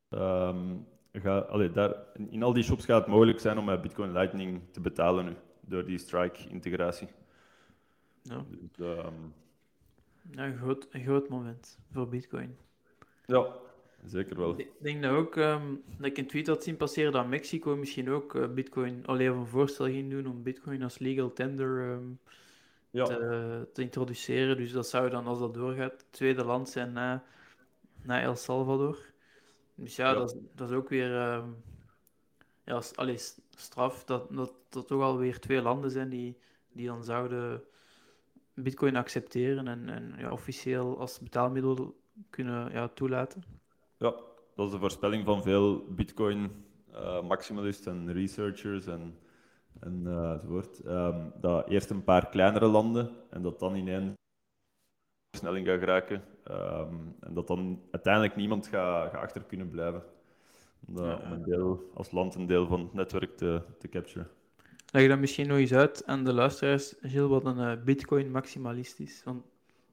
[0.09, 0.77] ehm,
[1.13, 4.13] ga, allee, daar, in, in al die shops gaat het mogelijk zijn om met Bitcoin
[4.13, 7.09] Lightning te betalen nu, door die Strike-integratie.
[8.23, 9.15] Ja, Dus, ehm,
[10.31, 12.57] ja een, groot, een groot moment voor Bitcoin.
[13.27, 13.47] ja,
[14.05, 14.59] zeker wel.
[14.59, 18.11] Ik denk dat ook, ehm, dat ik een tweet had zien passeren dat Mexico misschien
[18.11, 22.13] ook eh, Bitcoin, alleen een voorstel ging doen om Bitcoin als legal tender ehm,
[22.91, 24.57] Ja, te, te introduceren.
[24.57, 27.25] Dus dat zou dan, als dat doorgaat, het tweede land zijn na,
[28.03, 28.99] na El Salvador.
[29.75, 30.15] Dus ja, Ja.
[30.15, 31.49] Dat, is, dat is ook weer ehm,
[32.65, 33.19] ja, allee,
[33.57, 36.39] straf dat, dat dat toch alweer twee landen zijn die,
[36.73, 37.65] die dan zouden
[38.55, 43.43] Bitcoin accepteren en, en ja, officieel als betaalmiddel kunnen ja, toelaten.
[44.01, 44.15] Ja,
[44.55, 49.19] dat is de voorspelling van veel Bitcoin-maximalisten en researchers en,
[49.81, 50.81] en eh, enzovoort.
[50.81, 54.13] Ehm, dat eerst een paar kleinere landen en dat dan ineens
[55.31, 56.23] versnelling gaat geraken.
[56.45, 60.03] Ehm, en dat dan uiteindelijk niemand gaat, gaat achter kunnen blijven.
[60.87, 61.17] Om, dat- Ja.
[61.25, 64.31] om een deel, als land een deel van het netwerk te, te capturen.
[64.93, 69.01] Leg je dat misschien nog eens uit aan de luisteraars, Gilles, wat een eh, Bitcoin-maximalist
[69.01, 69.23] is.
[69.25, 69.45] Want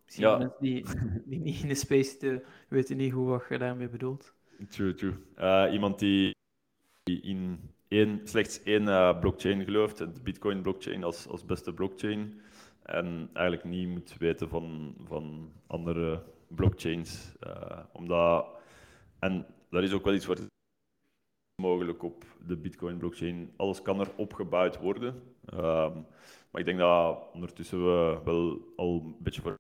[0.08, 0.38] misschien Ja.
[0.38, 0.86] mensen die,
[1.26, 4.34] die niet in de space zitten, weten niet hoe wat je daarmee bedoelt.
[4.70, 5.13] True, true.
[5.36, 6.36] Eh, iemand die,
[7.04, 12.41] die in één, slechts één eh, blockchain gelooft, de Bitcoin-blockchain als, als beste blockchain,
[12.84, 17.34] en eigenlijk niet moet weten van, van andere blockchains.
[17.39, 18.48] eh, omdat,
[19.20, 20.38] en daar is ook wel iets voor
[21.62, 23.54] mogelijk op de Bitcoin-blockchain.
[23.56, 25.24] Alles kan er opgebouwd worden.
[25.46, 25.93] Ehm,
[26.52, 29.56] maar ik denk dat ondertussen we wel al een beetje voor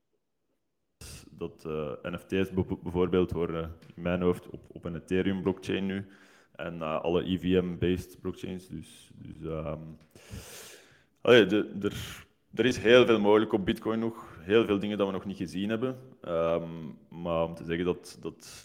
[1.37, 6.05] dat eh, NFT's bijv- bijvoorbeeld worden in mijn hoofd op, op een Ethereum-blockchain nu.
[6.55, 8.67] En eh, alle EVM-based blockchains.
[8.67, 9.81] Dus, dus ehm,
[11.21, 14.37] allee, de, er, er is heel veel mogelijk op Bitcoin nog.
[14.39, 15.97] Heel veel dingen dat we nog niet gezien hebben.
[16.21, 16.69] Ehm,
[17.09, 18.63] maar om te zeggen dat, dat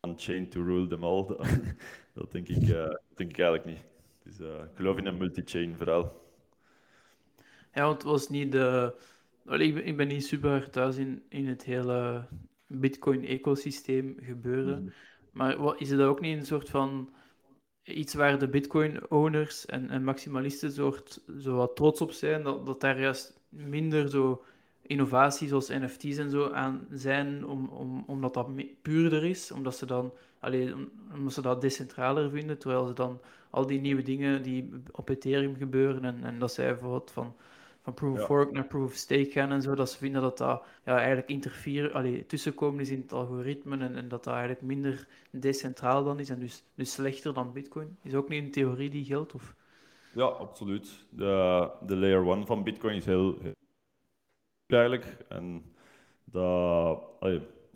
[0.00, 1.46] on-chain to rule them all, dat,
[2.14, 3.84] dat denk, ik, eh, denk ik eigenlijk niet.
[4.22, 6.26] Dus, eh, ik geloof in een multi-chain verhaal.
[7.72, 8.94] Ja, want het was niet de,
[9.48, 12.26] ik, ben, ik ben niet super thuis in, in het hele
[12.66, 14.82] Bitcoin-ecosysteem gebeuren.
[14.82, 14.92] Mhm.
[15.32, 17.10] Maar wat, is het ook niet een soort van
[17.82, 22.42] iets waar de Bitcoin-owners en, en maximalisten soort, zo wat trots op zijn?
[22.42, 24.44] Dat, dat daar juist minder zo
[24.82, 28.48] innovaties zoals NFT's en zo aan zijn, om, om, omdat dat
[28.82, 33.66] puurder is, omdat ze dan alleen, omdat ze dat decentraler vinden, terwijl ze dan al
[33.66, 37.36] die nieuwe dingen die op Ethereum gebeuren en, en dat zij bijvoorbeeld van
[37.88, 40.38] van proof of work naar proof of stake gaan en zo, dat ze vinden dat
[40.38, 44.62] dat ja, eigenlijk interfereren, allee, tussenkomen is in het algoritme en, en dat dat eigenlijk
[44.62, 47.96] minder decentraal dan is en dus, dus slechter dan Bitcoin.
[48.02, 49.34] Is ook niet een theorie die geldt?
[49.34, 49.54] Of?
[50.14, 51.06] Ja, absoluut.
[51.10, 53.52] De, de layer 1 van Bitcoin is heel, heel
[54.66, 55.16] eigenlijk.
[55.28, 55.74] En
[56.24, 57.02] dat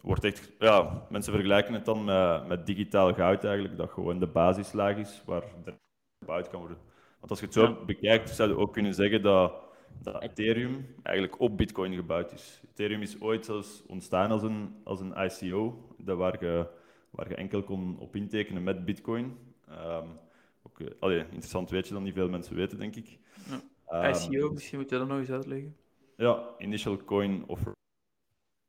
[0.01, 4.27] wordt echt, ja, mensen vergelijken het dan met, met digitaal goud eigenlijk, dat gewoon de
[4.27, 5.75] basislaag is waar er
[6.19, 6.79] gebouwd kan worden.
[7.19, 9.71] Want als je het zo bekijkt, zou je ook kunnen zeggen dat
[10.03, 12.63] dat Ethereum eigenlijk op Bitcoin gebouwd is.
[12.71, 16.67] Ethereum is ooit zelfs ontstaan als een, als een ICO, dat waar, je,
[17.11, 19.39] waar je enkel kon op intekenen met Bitcoin.
[19.71, 20.19] Um,
[20.63, 23.19] ook, uh, allee, interessant weet je dan niet veel mensen weten, denk ik.
[23.91, 24.09] Ja.
[24.09, 25.77] Um, ICO, misschien moet je dat nog eens uitleggen.
[26.17, 27.73] Ja, Initial Coin Offer.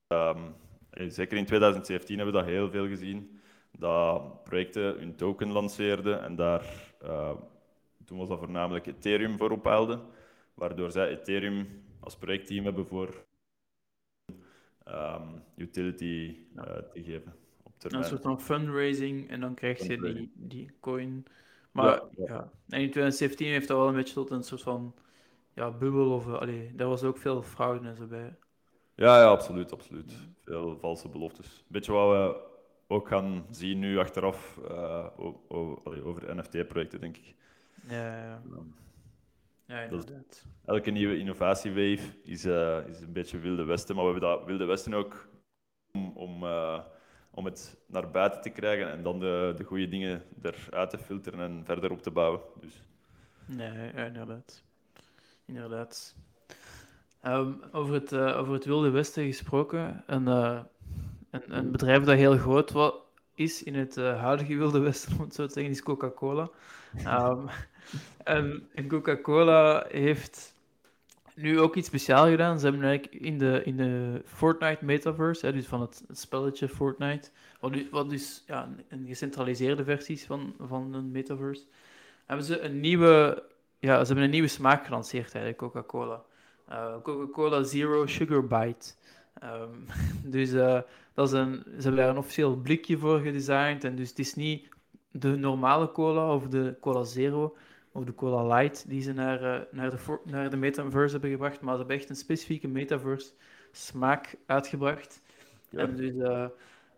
[0.07, 0.55] Um,
[0.93, 3.39] zeker in 2017 hebben we dat heel veel gezien.
[3.71, 7.31] Dat projecten hun token lanceerden en daar, uh,
[8.05, 9.99] toen was dat voornamelijk Ethereum voor ophaalde
[10.53, 13.25] waardoor zij Ethereum als projectteam hebben voor
[14.87, 17.35] um, utility uh, te geven.
[17.63, 18.03] Op termijn.
[18.03, 21.25] Een soort van fundraising en dan krijg je die, die coin.
[21.71, 22.25] Maar ja, ja.
[22.25, 22.39] ja,
[22.69, 24.95] En in 2017 heeft dat wel een beetje tot een soort van
[25.53, 28.35] ja, bubbel of allee, daar was ook veel fraude en zo bij.
[28.95, 30.13] Ja, ja, absoluut, absoluut.
[30.39, 31.65] Veel valse beloftes.
[31.67, 32.51] Beetje wat we
[32.87, 37.35] ook gaan zien nu achteraf uh, over, over NFT-projecten, denk ik.
[37.87, 38.41] Ja, ja.
[38.51, 38.73] Um,
[39.65, 40.45] ja, inderdaad.
[40.65, 44.65] elke nieuwe innovatiewave is, uh, is een beetje Wilde Westen, maar we hebben dat Wilde
[44.65, 45.27] Westen ook
[45.91, 46.79] om, om, uh,
[47.31, 51.39] om het naar buiten te krijgen en dan de, de goede dingen eruit te filteren
[51.39, 52.41] en verder op te bouwen.
[52.61, 52.83] Dus.
[53.45, 54.63] Nee, inderdaad.
[55.45, 56.15] Inderdaad.
[57.25, 60.65] Um, over, het, uh, over het Wilde Westen gesproken, een, een,
[61.31, 62.95] een, bedrijf dat heel groot wat
[63.35, 66.49] is in het huidige Wilde Westen, om het zo te zeggen, is Coca-Cola.
[67.05, 67.49] Um,
[68.23, 70.55] en, Coca-Cola heeft
[71.35, 72.59] nu ook iets speciaals gedaan.
[72.59, 77.71] Ze hebben eigenlijk in de, in de Fortnite metaverse, dus van het, spelletje Fortnite, wat,
[77.91, 81.63] wat dus ja, een gecentraliseerde versie van, van een metaverse,
[82.25, 83.43] hebben ze een nieuwe,
[83.79, 86.23] ja, ze hebben een nieuwe smaak gelanceerd eigenlijk, Coca-Cola.
[86.69, 88.93] Uh, Coca-Cola Zero Sugar Bite.
[89.43, 89.85] Um,
[90.35, 90.79] dus uh,
[91.13, 93.83] dat is een, ze hebben daar een officieel blikje voor gedesigned.
[93.83, 94.69] En dus het is niet
[95.11, 97.55] de normale cola of de Cola Zero
[97.93, 101.61] of de Cola Light die ze naar, uh, naar, de, naar de metaverse hebben gebracht,
[101.61, 103.31] maar ze hebben echt een specifieke metaverse
[103.71, 105.21] smaak uitgebracht.
[105.69, 105.79] Ja.
[105.79, 106.45] En dus uh,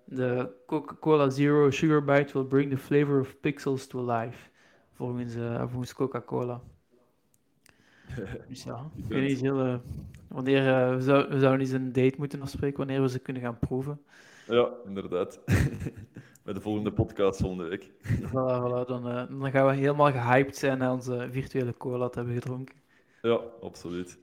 [0.03, 4.49] de Coca-Cola Zero Sugar Bite will bring the flavor of pixels to life,
[4.93, 6.61] volgens, uh, volgens Coca-Cola.
[8.49, 9.81] dus ja, ik weet niet heel,
[10.27, 13.59] wanneer we, zou, we zouden eens een date moeten afspreken wanneer we ze kunnen gaan
[13.59, 14.01] proeven.
[14.47, 15.39] Ja, inderdaad.
[16.45, 17.89] Bij de volgende podcast volgende week.
[18.21, 18.87] Voilà, voilà.
[18.87, 22.75] Dan, uh, dan gaan we helemaal gehyped zijn na onze virtuele cola te hebben gedronken.
[23.21, 24.19] Ja, absoluut.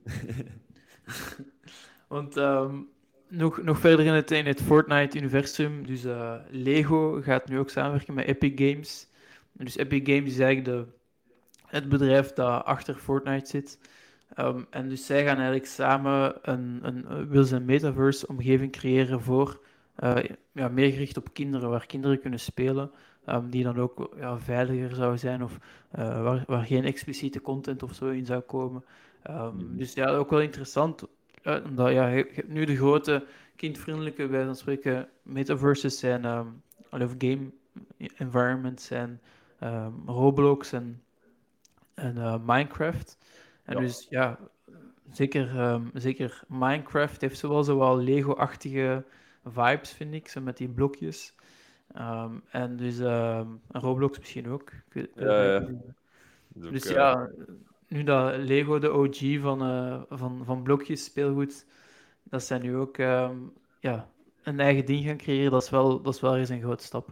[2.09, 2.89] Want um,
[3.29, 8.15] nog, nog verder in het, in het Fortnite-universum, dus uh, Lego gaat nu ook samenwerken
[8.15, 9.09] met Epic Games.
[9.53, 10.93] Dus Epic Games is eigenlijk de,
[11.67, 13.79] het bedrijf dat achter Fortnite zit.
[14.39, 19.61] Um, en dus zij gaan eigenlijk samen een, een, wil ze een metaverse-omgeving creëren voor
[19.99, 20.17] uh,
[20.53, 22.91] ja, meer gericht op kinderen, waar kinderen kunnen spelen,
[23.27, 25.59] um, die dan ook ja, veiliger zou zijn of
[25.99, 28.85] uh, waar, waar geen expliciete content of zo in zou komen.
[29.31, 31.07] Um, dus ja, ook wel interessant,
[31.43, 33.27] uh, omdat ja, je, je nu de grote
[33.57, 37.51] kindvriendelijke, bij van spreken, metaverses zijn, um, of game
[38.17, 39.21] environments zijn
[40.07, 41.03] Roblox en,
[41.95, 43.19] en Minecraft.
[43.65, 43.81] En ja.
[43.81, 44.39] dus ja,
[45.13, 49.05] zeker, zeker Minecraft heeft zowel zowel Lego-achtige
[49.45, 51.35] vibes, vind ik, zo met die blokjes.
[51.99, 54.73] Um, en dus um, Roblox misschien ook.
[54.93, 55.69] Ik, ja, ja.
[56.55, 57.31] Dus ook, ja,
[57.89, 61.67] nu dat Lego de OG van, uh, van, van blokjes speelgoed,
[62.23, 64.09] dat zij nu ook um, ja,
[64.43, 67.11] een eigen ding gaan creëren, dat is wel, dat is wel eens een grote stap,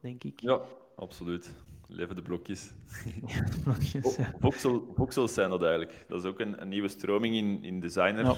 [0.00, 0.40] denk ik.
[0.40, 0.60] Ja,
[0.96, 1.52] absoluut.
[1.86, 2.72] Leven de blokjes.
[3.26, 4.34] Ja, de blokjes ja.
[4.40, 6.04] Voxel, voxels zijn dat eigenlijk.
[6.08, 8.24] Dat is ook een, een nieuwe stroming in, in designer.
[8.24, 8.36] Ja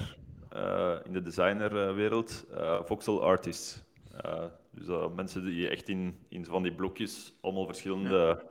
[1.05, 3.83] in de designerwereld, uh, voxel artists.
[4.25, 8.43] Uh, dus mensen die echt in, in van die blokjes allemaal verschillende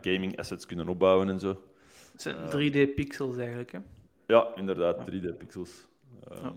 [0.00, 1.62] gaming assets kunnen opbouwen en zo.
[2.12, 3.78] Het zijn 3D-pixels eigenlijk, hè?
[4.26, 5.86] Ja, inderdaad, 3D-pixels.
[6.30, 6.52] Ehm, Ja.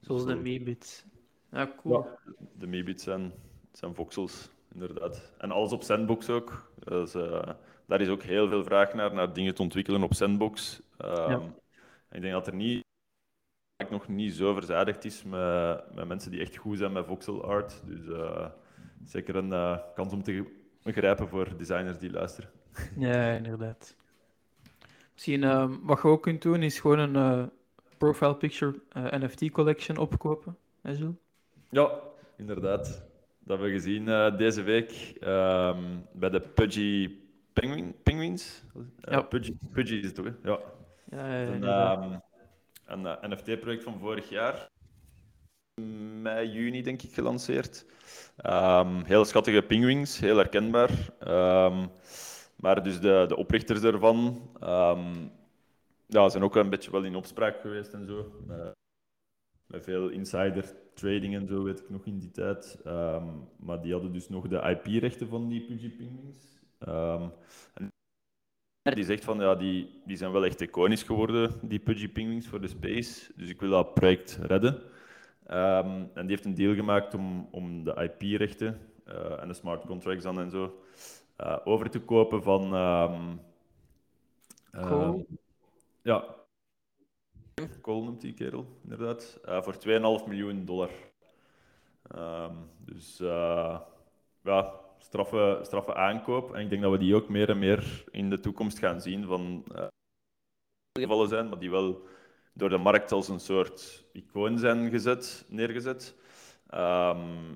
[0.00, 1.04] Zoals de zo- Meebits.
[1.50, 2.04] Ja, cool.
[2.04, 2.18] Ja,
[2.58, 3.32] de Meebits zijn,
[3.72, 5.32] zijn voxels, inderdaad.
[5.38, 6.72] En alles op Sandbox ook.
[6.78, 7.48] Dus, eh,
[7.86, 10.80] daar is ook heel veel vraag naar, naar dingen te ontwikkelen op Sandbox.
[10.98, 11.26] Ja.
[11.28, 11.54] en
[12.10, 12.84] Ik denk dat er niet,
[13.90, 17.82] nog niet zo verzadigd is met, met mensen die echt goed zijn met voxel art.
[17.86, 18.46] Dus eh,
[19.04, 20.44] zeker een eh, kans om te
[20.84, 22.50] grijpen voor designers die luisteren.
[22.98, 23.96] Ja, inderdaad.
[25.12, 27.46] Misschien ehm, wat je ook kunt doen, is gewoon een eh,
[27.98, 30.56] profile picture NFT collection opkopen.
[30.80, 31.16] Hè, Jules?
[31.70, 31.90] Ja,
[32.36, 32.84] inderdaad.
[33.38, 34.04] Dat hebben we gezien
[34.36, 37.16] deze week ehm, bij de Pudgy
[37.52, 38.64] Penguin, Penguins.
[38.98, 39.22] Ja.
[39.22, 40.24] Pudgy, Pudgy is het toch?
[40.24, 40.50] hè?
[40.50, 40.58] Ja.
[41.10, 42.18] Ja, ja, ehm,
[42.90, 44.70] een eh, NFT-project van vorig jaar.
[46.22, 47.86] Mei, juni denk ik gelanceerd.
[48.36, 50.90] Ehm, heel schattige penguins, heel herkenbaar.
[51.18, 51.86] Ehm,
[52.56, 55.28] maar dus de, de oprichters ervan ehm,
[56.06, 58.32] ja, zijn ook een beetje wel in opspraak geweest en zo.
[59.66, 62.78] Met, veel insider trading en zo, weet ik nog in die tijd.
[63.56, 65.92] Maar die hadden dus nog de IP-rechten van die Pudgy.
[66.78, 67.28] Ehm,
[68.82, 72.60] die zegt van ja, die, die zijn wel echt iconisch geworden, die Pudgy Penguins voor
[72.60, 73.32] de Space.
[73.36, 74.82] Dus ik wil dat project redden.
[75.46, 78.80] Ehm, en die heeft een deal gemaakt om, om de IP-rechten
[79.40, 80.82] en de smart contracts dan en zo
[81.36, 82.70] eh, over te kopen van.
[84.70, 85.26] Cool.
[86.02, 86.24] ja.
[87.80, 89.38] Cole noemt die kerel, inderdaad.
[89.44, 90.90] Eh, voor 2,5 miljoen dollar.
[92.78, 93.80] Dus eh,
[94.42, 96.54] ja, straffe, straffe aankoop.
[96.54, 99.26] En ik denk dat we die ook meer en meer in de toekomst gaan zien
[99.26, 99.86] van eh,
[100.98, 102.06] gevallen zijn, maar die wel
[102.52, 106.14] door de markt als een soort icoon zijn gezet, neergezet.
[106.66, 107.54] Ehm,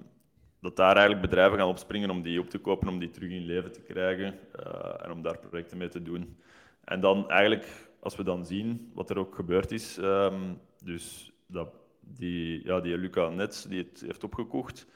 [0.61, 3.45] dat daar eigenlijk bedrijven gaan opspringen om die op te kopen, om die terug in
[3.45, 6.39] leven te krijgen eh, en om daar projecten mee te doen.
[6.85, 11.69] En dan eigenlijk, als we dan zien wat er ook gebeurd is, ehm, dus dat
[12.01, 14.87] die, ja, die Luca Nets die het heeft opgekocht,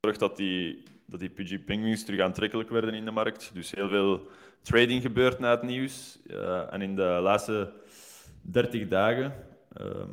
[0.00, 3.50] zorgt dat die, dat die Pudgy Penguins terug aantrekkelijk werden in de markt.
[3.54, 4.26] Dus heel veel
[4.62, 6.18] trading gebeurt na het nieuws.
[6.26, 7.72] Eh, en in de laatste
[8.42, 9.34] 30 dagen,
[9.72, 10.08] ehm,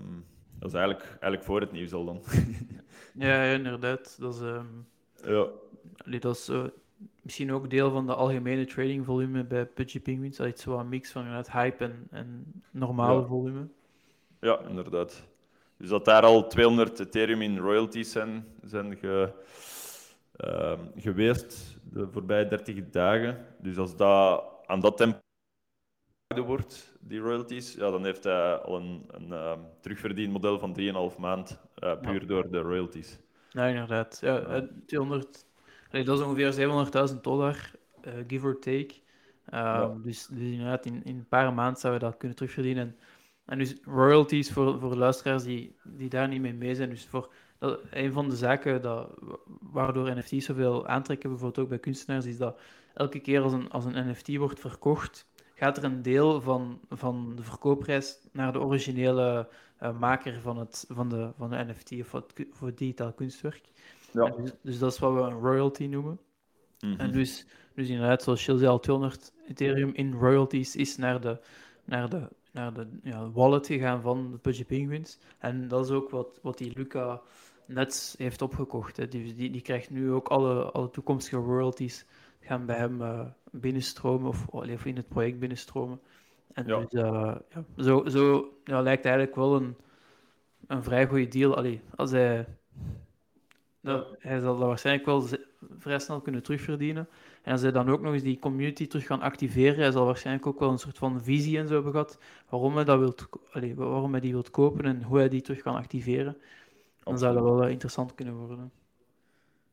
[0.60, 2.22] dat is eigenlijk, eigenlijk voor het nieuws al dan.
[3.14, 4.18] Ja, ja, inderdaad.
[4.20, 4.66] Dat is, ehm,
[5.34, 5.46] ja,
[6.06, 6.64] allee, dat is eh,
[7.22, 10.38] misschien ook deel van de algemene tradingvolume bij Pudgy Penguins.
[10.38, 13.28] Dat is zo een mix van inderdaad hype en, en normale Ja.
[13.28, 13.68] volume.
[14.42, 15.24] ja, inderdaad.
[15.78, 19.32] Dus dat daar al 200 Ethereum in royalties zijn, zijn ge,
[20.40, 23.46] ehm, geweest de voorbije 30 dagen.
[23.60, 25.20] Dus als dat aan dat tempo
[26.46, 31.60] wordt, die royalties, ja, dan heeft hij al een, een ehm, terugverdienmodel van 3,5 maand,
[31.76, 32.28] eh, puur Ja.
[32.28, 33.20] door de royalties.
[33.50, 34.18] Ja, inderdaad.
[34.22, 34.46] Ja, Ja.
[34.46, 35.46] eh, 200,
[35.92, 37.72] allee, dat is ongeveer 700.000 dollar,
[38.02, 38.94] eh, give or take.
[39.46, 39.88] Ehm, Ja.
[40.04, 42.84] dus, dus inderdaad, in, in een paar maanden zouden we dat kunnen terugverdienen.
[42.88, 42.98] En,
[43.46, 46.90] en dus royalties voor, voor luisteraars die, die daar niet mee mee zijn.
[46.90, 49.10] Dus voor, dat, een van de zaken dat,
[49.72, 52.60] waardoor NFT's zoveel aantrekken, bijvoorbeeld ook bij kunstenaars, is dat
[52.94, 57.34] elke keer als een, als een NFT wordt verkocht, gaat er een deel van, van
[57.36, 62.08] de verkoopprijs naar de originele eh, maker van, het, van, de, van de NFT of
[62.08, 63.70] voor het, voor het digitaal kunstwerk.
[64.14, 64.30] Ja.
[64.30, 66.20] Dus, dus dat is wat we een royalty noemen.
[66.80, 67.00] Mhm.
[67.00, 71.40] En dus, dus inderdaad, zoals Shield zei, al 200 Ethereum in royalties is naar de,
[71.84, 75.20] naar de, naar de ja, wallet gegaan van de Pudgy Penguins.
[75.38, 77.22] En dat is ook wat, wat die Luca
[77.70, 78.98] Nets heeft opgekocht.
[78.98, 79.08] Hè.
[79.08, 82.06] Die, die, die krijgt nu ook alle, alle toekomstige royalties
[82.40, 86.00] gaan bij hem eh, binnenstromen of, allee, of in het project binnenstromen.
[86.54, 86.80] En Ja.
[86.80, 89.76] dus, eh, ja, zo, zo ja, lijkt eigenlijk wel een,
[90.68, 91.56] een vrij goede deal.
[91.56, 92.46] Allee, als hij,
[94.20, 95.24] hij zal dat waarschijnlijk wel
[95.78, 97.08] vrij snel kunnen terugverdienen.
[97.42, 100.48] En als hij dan ook nog eens die community terug kan activeren, hij zal waarschijnlijk
[100.48, 103.76] ook wel een soort van visie en zo hebben gehad waarom hij, dat wilt, allee,
[103.76, 106.38] waarom hij die wilt kopen en hoe hij die terug kan activeren.
[107.10, 108.72] Dan zou dat wel eh, interessant kunnen worden.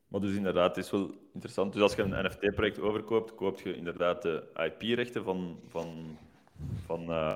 [0.07, 1.73] Maar dus inderdaad, het is wel interessant.
[1.73, 6.17] Dus als je een NFT-project overkoopt, koop je inderdaad de IP-rechten van, van,
[6.85, 7.33] van eh,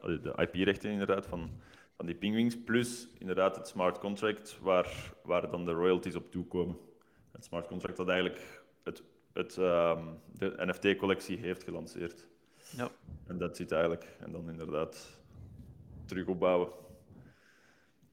[0.00, 1.50] de IP-rechten inderdaad van,
[1.96, 6.76] van die penguins, plus inderdaad het smart contract waar, waar dan de royalties op toekomen.
[7.32, 12.26] Het smart contract dat eigenlijk het, het, ehm, de NFT-collectie heeft gelanceerd.
[12.76, 12.90] Ja.
[13.26, 14.16] En dat zit eigenlijk.
[14.20, 15.20] En dan inderdaad
[16.04, 16.68] terug opbouwen.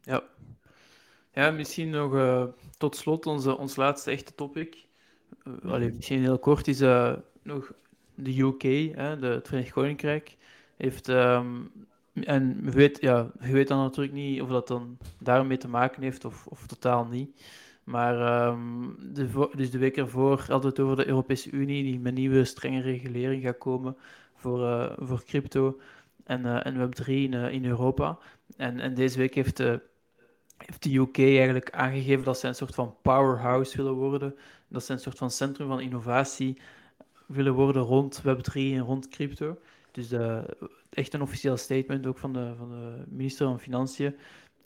[0.02, 0.24] Ja.
[1.34, 2.44] Ja, misschien nog eh,
[2.78, 4.86] tot slot onze, ons laatste echte topic.
[5.44, 7.14] Eh, allee, misschien heel kort is eh,
[7.44, 7.74] nog
[8.16, 8.62] de UK,
[8.98, 10.38] hè, de, het Verenigd Koninkrijk,
[10.78, 11.56] heeft, ehm,
[12.14, 16.04] en je weet, ja, je weet dan natuurlijk niet of dat dan daarmee te maken
[16.04, 17.44] heeft of, of totaal niet.
[17.84, 22.00] Maar ehm, de, dus de week ervoor hadden we het over de Europese Unie die
[22.00, 23.98] met nieuwe strenge regulering gaat komen
[24.36, 25.80] voor, voor crypto.
[26.24, 28.18] en, en Web3 in, in Europa.
[28.58, 29.82] En, en deze week heeft de,
[30.66, 34.36] heeft de UK eigenlijk aangegeven dat ze een soort van powerhouse willen worden.
[34.68, 36.62] Dat ze een soort van centrum van innovatie
[37.26, 39.58] willen worden rond Web3 en rond crypto.
[39.92, 40.44] Dus de,
[40.90, 44.16] echt een officieel statement ook van de, van de minister van Financiën.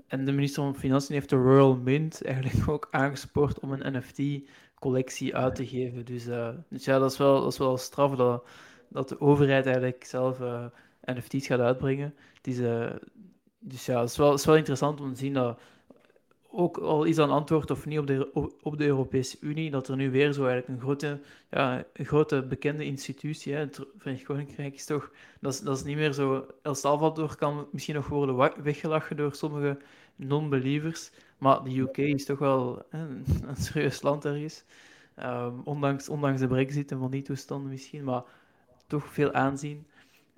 [0.07, 5.35] En de minister van Financiën heeft de Royal Mint eigenlijk ook aangespoord om een NFT-collectie
[5.35, 6.05] uit te geven.
[6.05, 8.47] Dus, uh, dus, ja, dat is wel, dat is wel straf dat,
[8.87, 10.65] dat de overheid eigenlijk zelf uh,
[11.01, 12.15] NFT's gaat uitbrengen.
[12.41, 15.59] Dus ja, het is, wel, het is wel interessant om te zien dat
[16.55, 18.29] ook al is dat een antwoord of niet op de,
[18.61, 22.41] op de Europese Unie, dat er nu weer zo eigenlijk een grote, ja, een grote
[22.41, 26.47] bekende institutie, hè, het Verenigd Koninkrijk is toch, dat is, dat is niet meer zo,
[26.61, 29.77] El Salvador kan misschien nog worden weggelachen door sommige
[30.15, 33.25] non-believers, maar de UK is toch wel hè, een,
[33.55, 34.63] serieus land ergens,
[35.23, 38.23] um, ondanks, ondanks de brexit en van die toestanden misschien, maar
[38.87, 39.87] toch veel aanzien.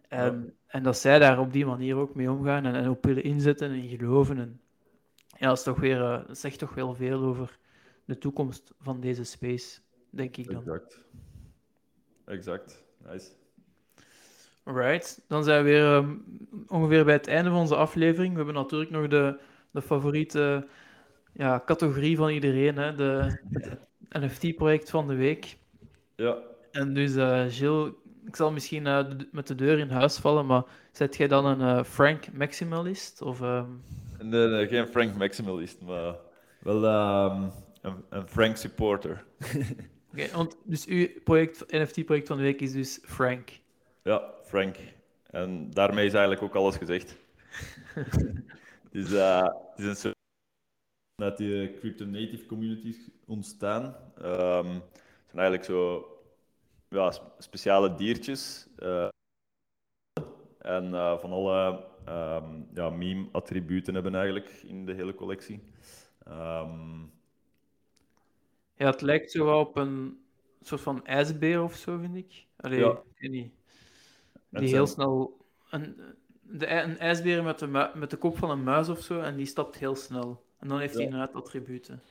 [0.07, 3.23] En, en dat zij daar op die manier ook mee omgaan en, en op willen
[3.23, 4.59] inzetten en geloven en
[5.39, 7.57] ja, dat, is toch weer, uh, zegt toch wel veel over
[8.05, 9.79] de toekomst van deze space,
[10.09, 10.61] denk ik dan.
[10.61, 11.05] Exact.
[12.25, 12.83] Exact.
[13.05, 13.31] Nice.
[14.63, 16.23] Alright, dan zijn we weer um,
[16.67, 18.31] ongeveer bij het einde van onze aflevering.
[18.31, 19.39] We hebben natuurlijk nog de,
[19.71, 20.67] de favoriete
[21.33, 22.95] ja, categorie van iedereen, hè?
[22.95, 23.79] De, het
[24.09, 25.57] NFT-project van de week.
[26.15, 26.37] Ja.
[26.71, 27.91] En dus, uh, Gilles,
[28.25, 31.85] ik zal misschien uh, met de deur in huis vallen, maar zet jij dan een
[31.85, 33.21] Frank Maximalist?
[33.21, 33.81] Of, um...
[34.21, 36.15] Nee, nee, geen Frank Maximalist, maar
[36.59, 36.83] wel
[37.31, 37.51] um,
[37.81, 39.25] een, een, Frank supporter.
[40.11, 43.59] Oké, okay, dus uw project, NFT-project van de week is dus Frank.
[44.03, 44.77] Ja, Frank.
[45.29, 47.17] En daarmee is eigenlijk ook alles gezegd.
[48.91, 50.15] dus, uh, het is een soort
[51.15, 53.83] dat die crypto native communities ontstaan.
[54.21, 56.05] Um, het zijn eigenlijk zo
[56.89, 58.67] ja, speciale diertjes.
[58.79, 59.07] Uh,
[60.59, 65.63] en uh, van alle um, ja, meme-attributen hebben eigenlijk in de hele collectie.
[66.27, 67.15] Um...
[68.75, 70.19] Ja, het lijkt zo wel op een
[70.61, 72.45] soort van ijsbeer of zo, vind ik.
[72.55, 73.01] Allee, ja.
[73.15, 73.53] ik niet.
[74.49, 75.45] Die heel snel...
[75.69, 75.95] Een,
[76.41, 79.45] de, een ijsbeer met de, met de kop van een muis of zo, en die
[79.45, 80.45] stapt heel snel.
[80.59, 80.97] En dan heeft ja.
[80.97, 82.01] hij inderdaad attributen.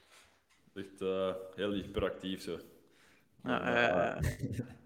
[0.74, 2.58] Echt uh, heel hyperactief zo.
[3.42, 4.30] Ja, uh,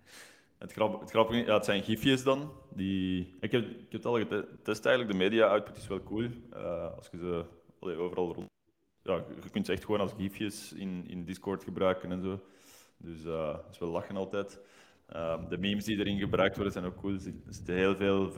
[0.60, 2.52] Het, grap, het grappige ja, het zijn gifjes dan.
[2.74, 5.18] Die, ik, heb, ik heb het al getest eigenlijk.
[5.18, 6.28] De media-output is wel cool.
[6.52, 7.44] Uh, als je ze
[7.80, 8.48] overal rond...
[9.02, 12.40] Ja, je kunt ze echt gewoon als gifjes in, in Discord gebruiken en zo.
[12.96, 14.60] Dus uh, dat is wel lachen altijd.
[15.12, 17.14] Uh, de memes die erin gebruikt worden zijn ook cool.
[17.14, 18.30] Er zitten heel veel...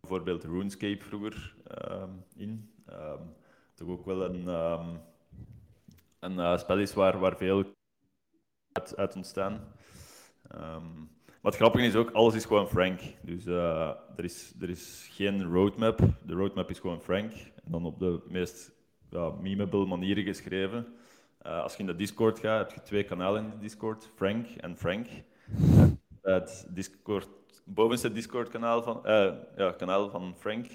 [0.00, 2.72] Bijvoorbeeld RuneScape vroeger ehm, in.
[2.90, 3.34] Um,
[3.74, 5.00] toch ook wel een, um,
[6.18, 7.74] een spel is waar, waar veel
[8.72, 9.76] uit, uit ontstaan.
[11.40, 13.00] Wat grappig is ook, alles is gewoon Frank.
[13.22, 16.00] Dus uh, er, is, er is geen roadmap.
[16.26, 17.32] De roadmap is gewoon Frank.
[17.32, 18.72] En dan op de meest
[19.10, 20.86] ja, memeable manieren geschreven.
[21.46, 24.46] Uh, als je in de Discord gaat, heb je twee kanalen in de Discord, Frank
[24.46, 25.06] en Frank.
[26.22, 27.28] Het Discord,
[27.64, 30.66] bovenste Discord-kanaal van, uh, ja, kanaal van Frank.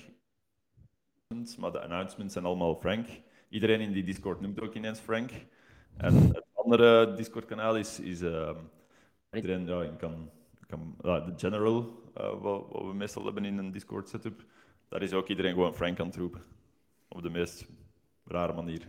[1.57, 3.07] Maar de announcements zijn allemaal Frank.
[3.49, 5.32] Iedereen in die Discord noemt ook ineens Frank.
[5.97, 8.49] En het andere Discord-kanaal is, is uh,
[9.34, 10.29] Iedereen ja, kan,
[10.67, 14.43] kan ja, de general, uh, wat, wat, we meestal hebben in een Discord setup,
[14.89, 16.43] daar is ook iedereen gewoon Frank aan het roepen.
[17.07, 17.67] Op de meest
[18.25, 18.88] rare manier.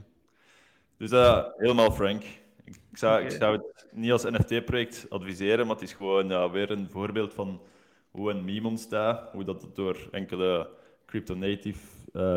[0.97, 2.23] Dus uh, helemaal Frank.
[2.65, 3.25] Ik zou, okay.
[3.25, 7.35] ik zou het niet als NFT-project adviseren, maar het is gewoon uh, weer een voorbeeld
[7.35, 7.63] van
[8.11, 10.71] hoe een meme ontstaat, hoe dat door enkele
[11.07, 11.79] crypto-native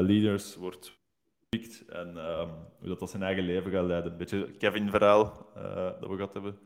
[0.03, 0.97] leaders wordt
[1.39, 2.49] gepikt en um,
[2.80, 4.12] hoe dat, dat zijn eigen leven gaat leiden.
[4.12, 5.49] Een beetje Kevin-verhaal
[5.99, 6.60] dat we gehad hebben.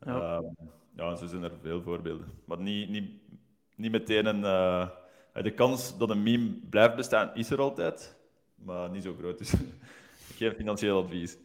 [0.00, 0.36] Ja.
[0.36, 0.56] Um,
[0.98, 2.32] ja, zo zijn er veel voorbeelden.
[2.44, 3.10] Maar niet, niet,
[3.74, 4.40] niet meteen een.
[4.40, 4.88] Uh,
[5.42, 8.16] de kans dat een meme blijft bestaan is er altijd,
[8.54, 9.38] maar niet zo groot.
[9.38, 9.54] Dus
[10.36, 11.36] geen financieel advies.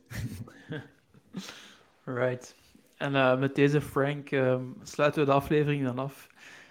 [2.04, 2.56] right.
[2.98, 6.28] En uh, met deze Frank um, sluiten we de aflevering dan af.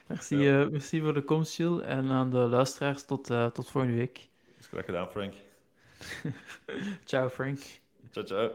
[0.07, 0.61] Merci, ja.
[0.61, 1.61] uh, merci voor de komst.
[1.61, 4.29] En aan de luisteraars tot, tot volgende week.
[4.59, 5.35] Is graag gedaan, Frank.
[7.05, 7.59] ciao, Frank.
[8.11, 8.51] Ciao, ciao.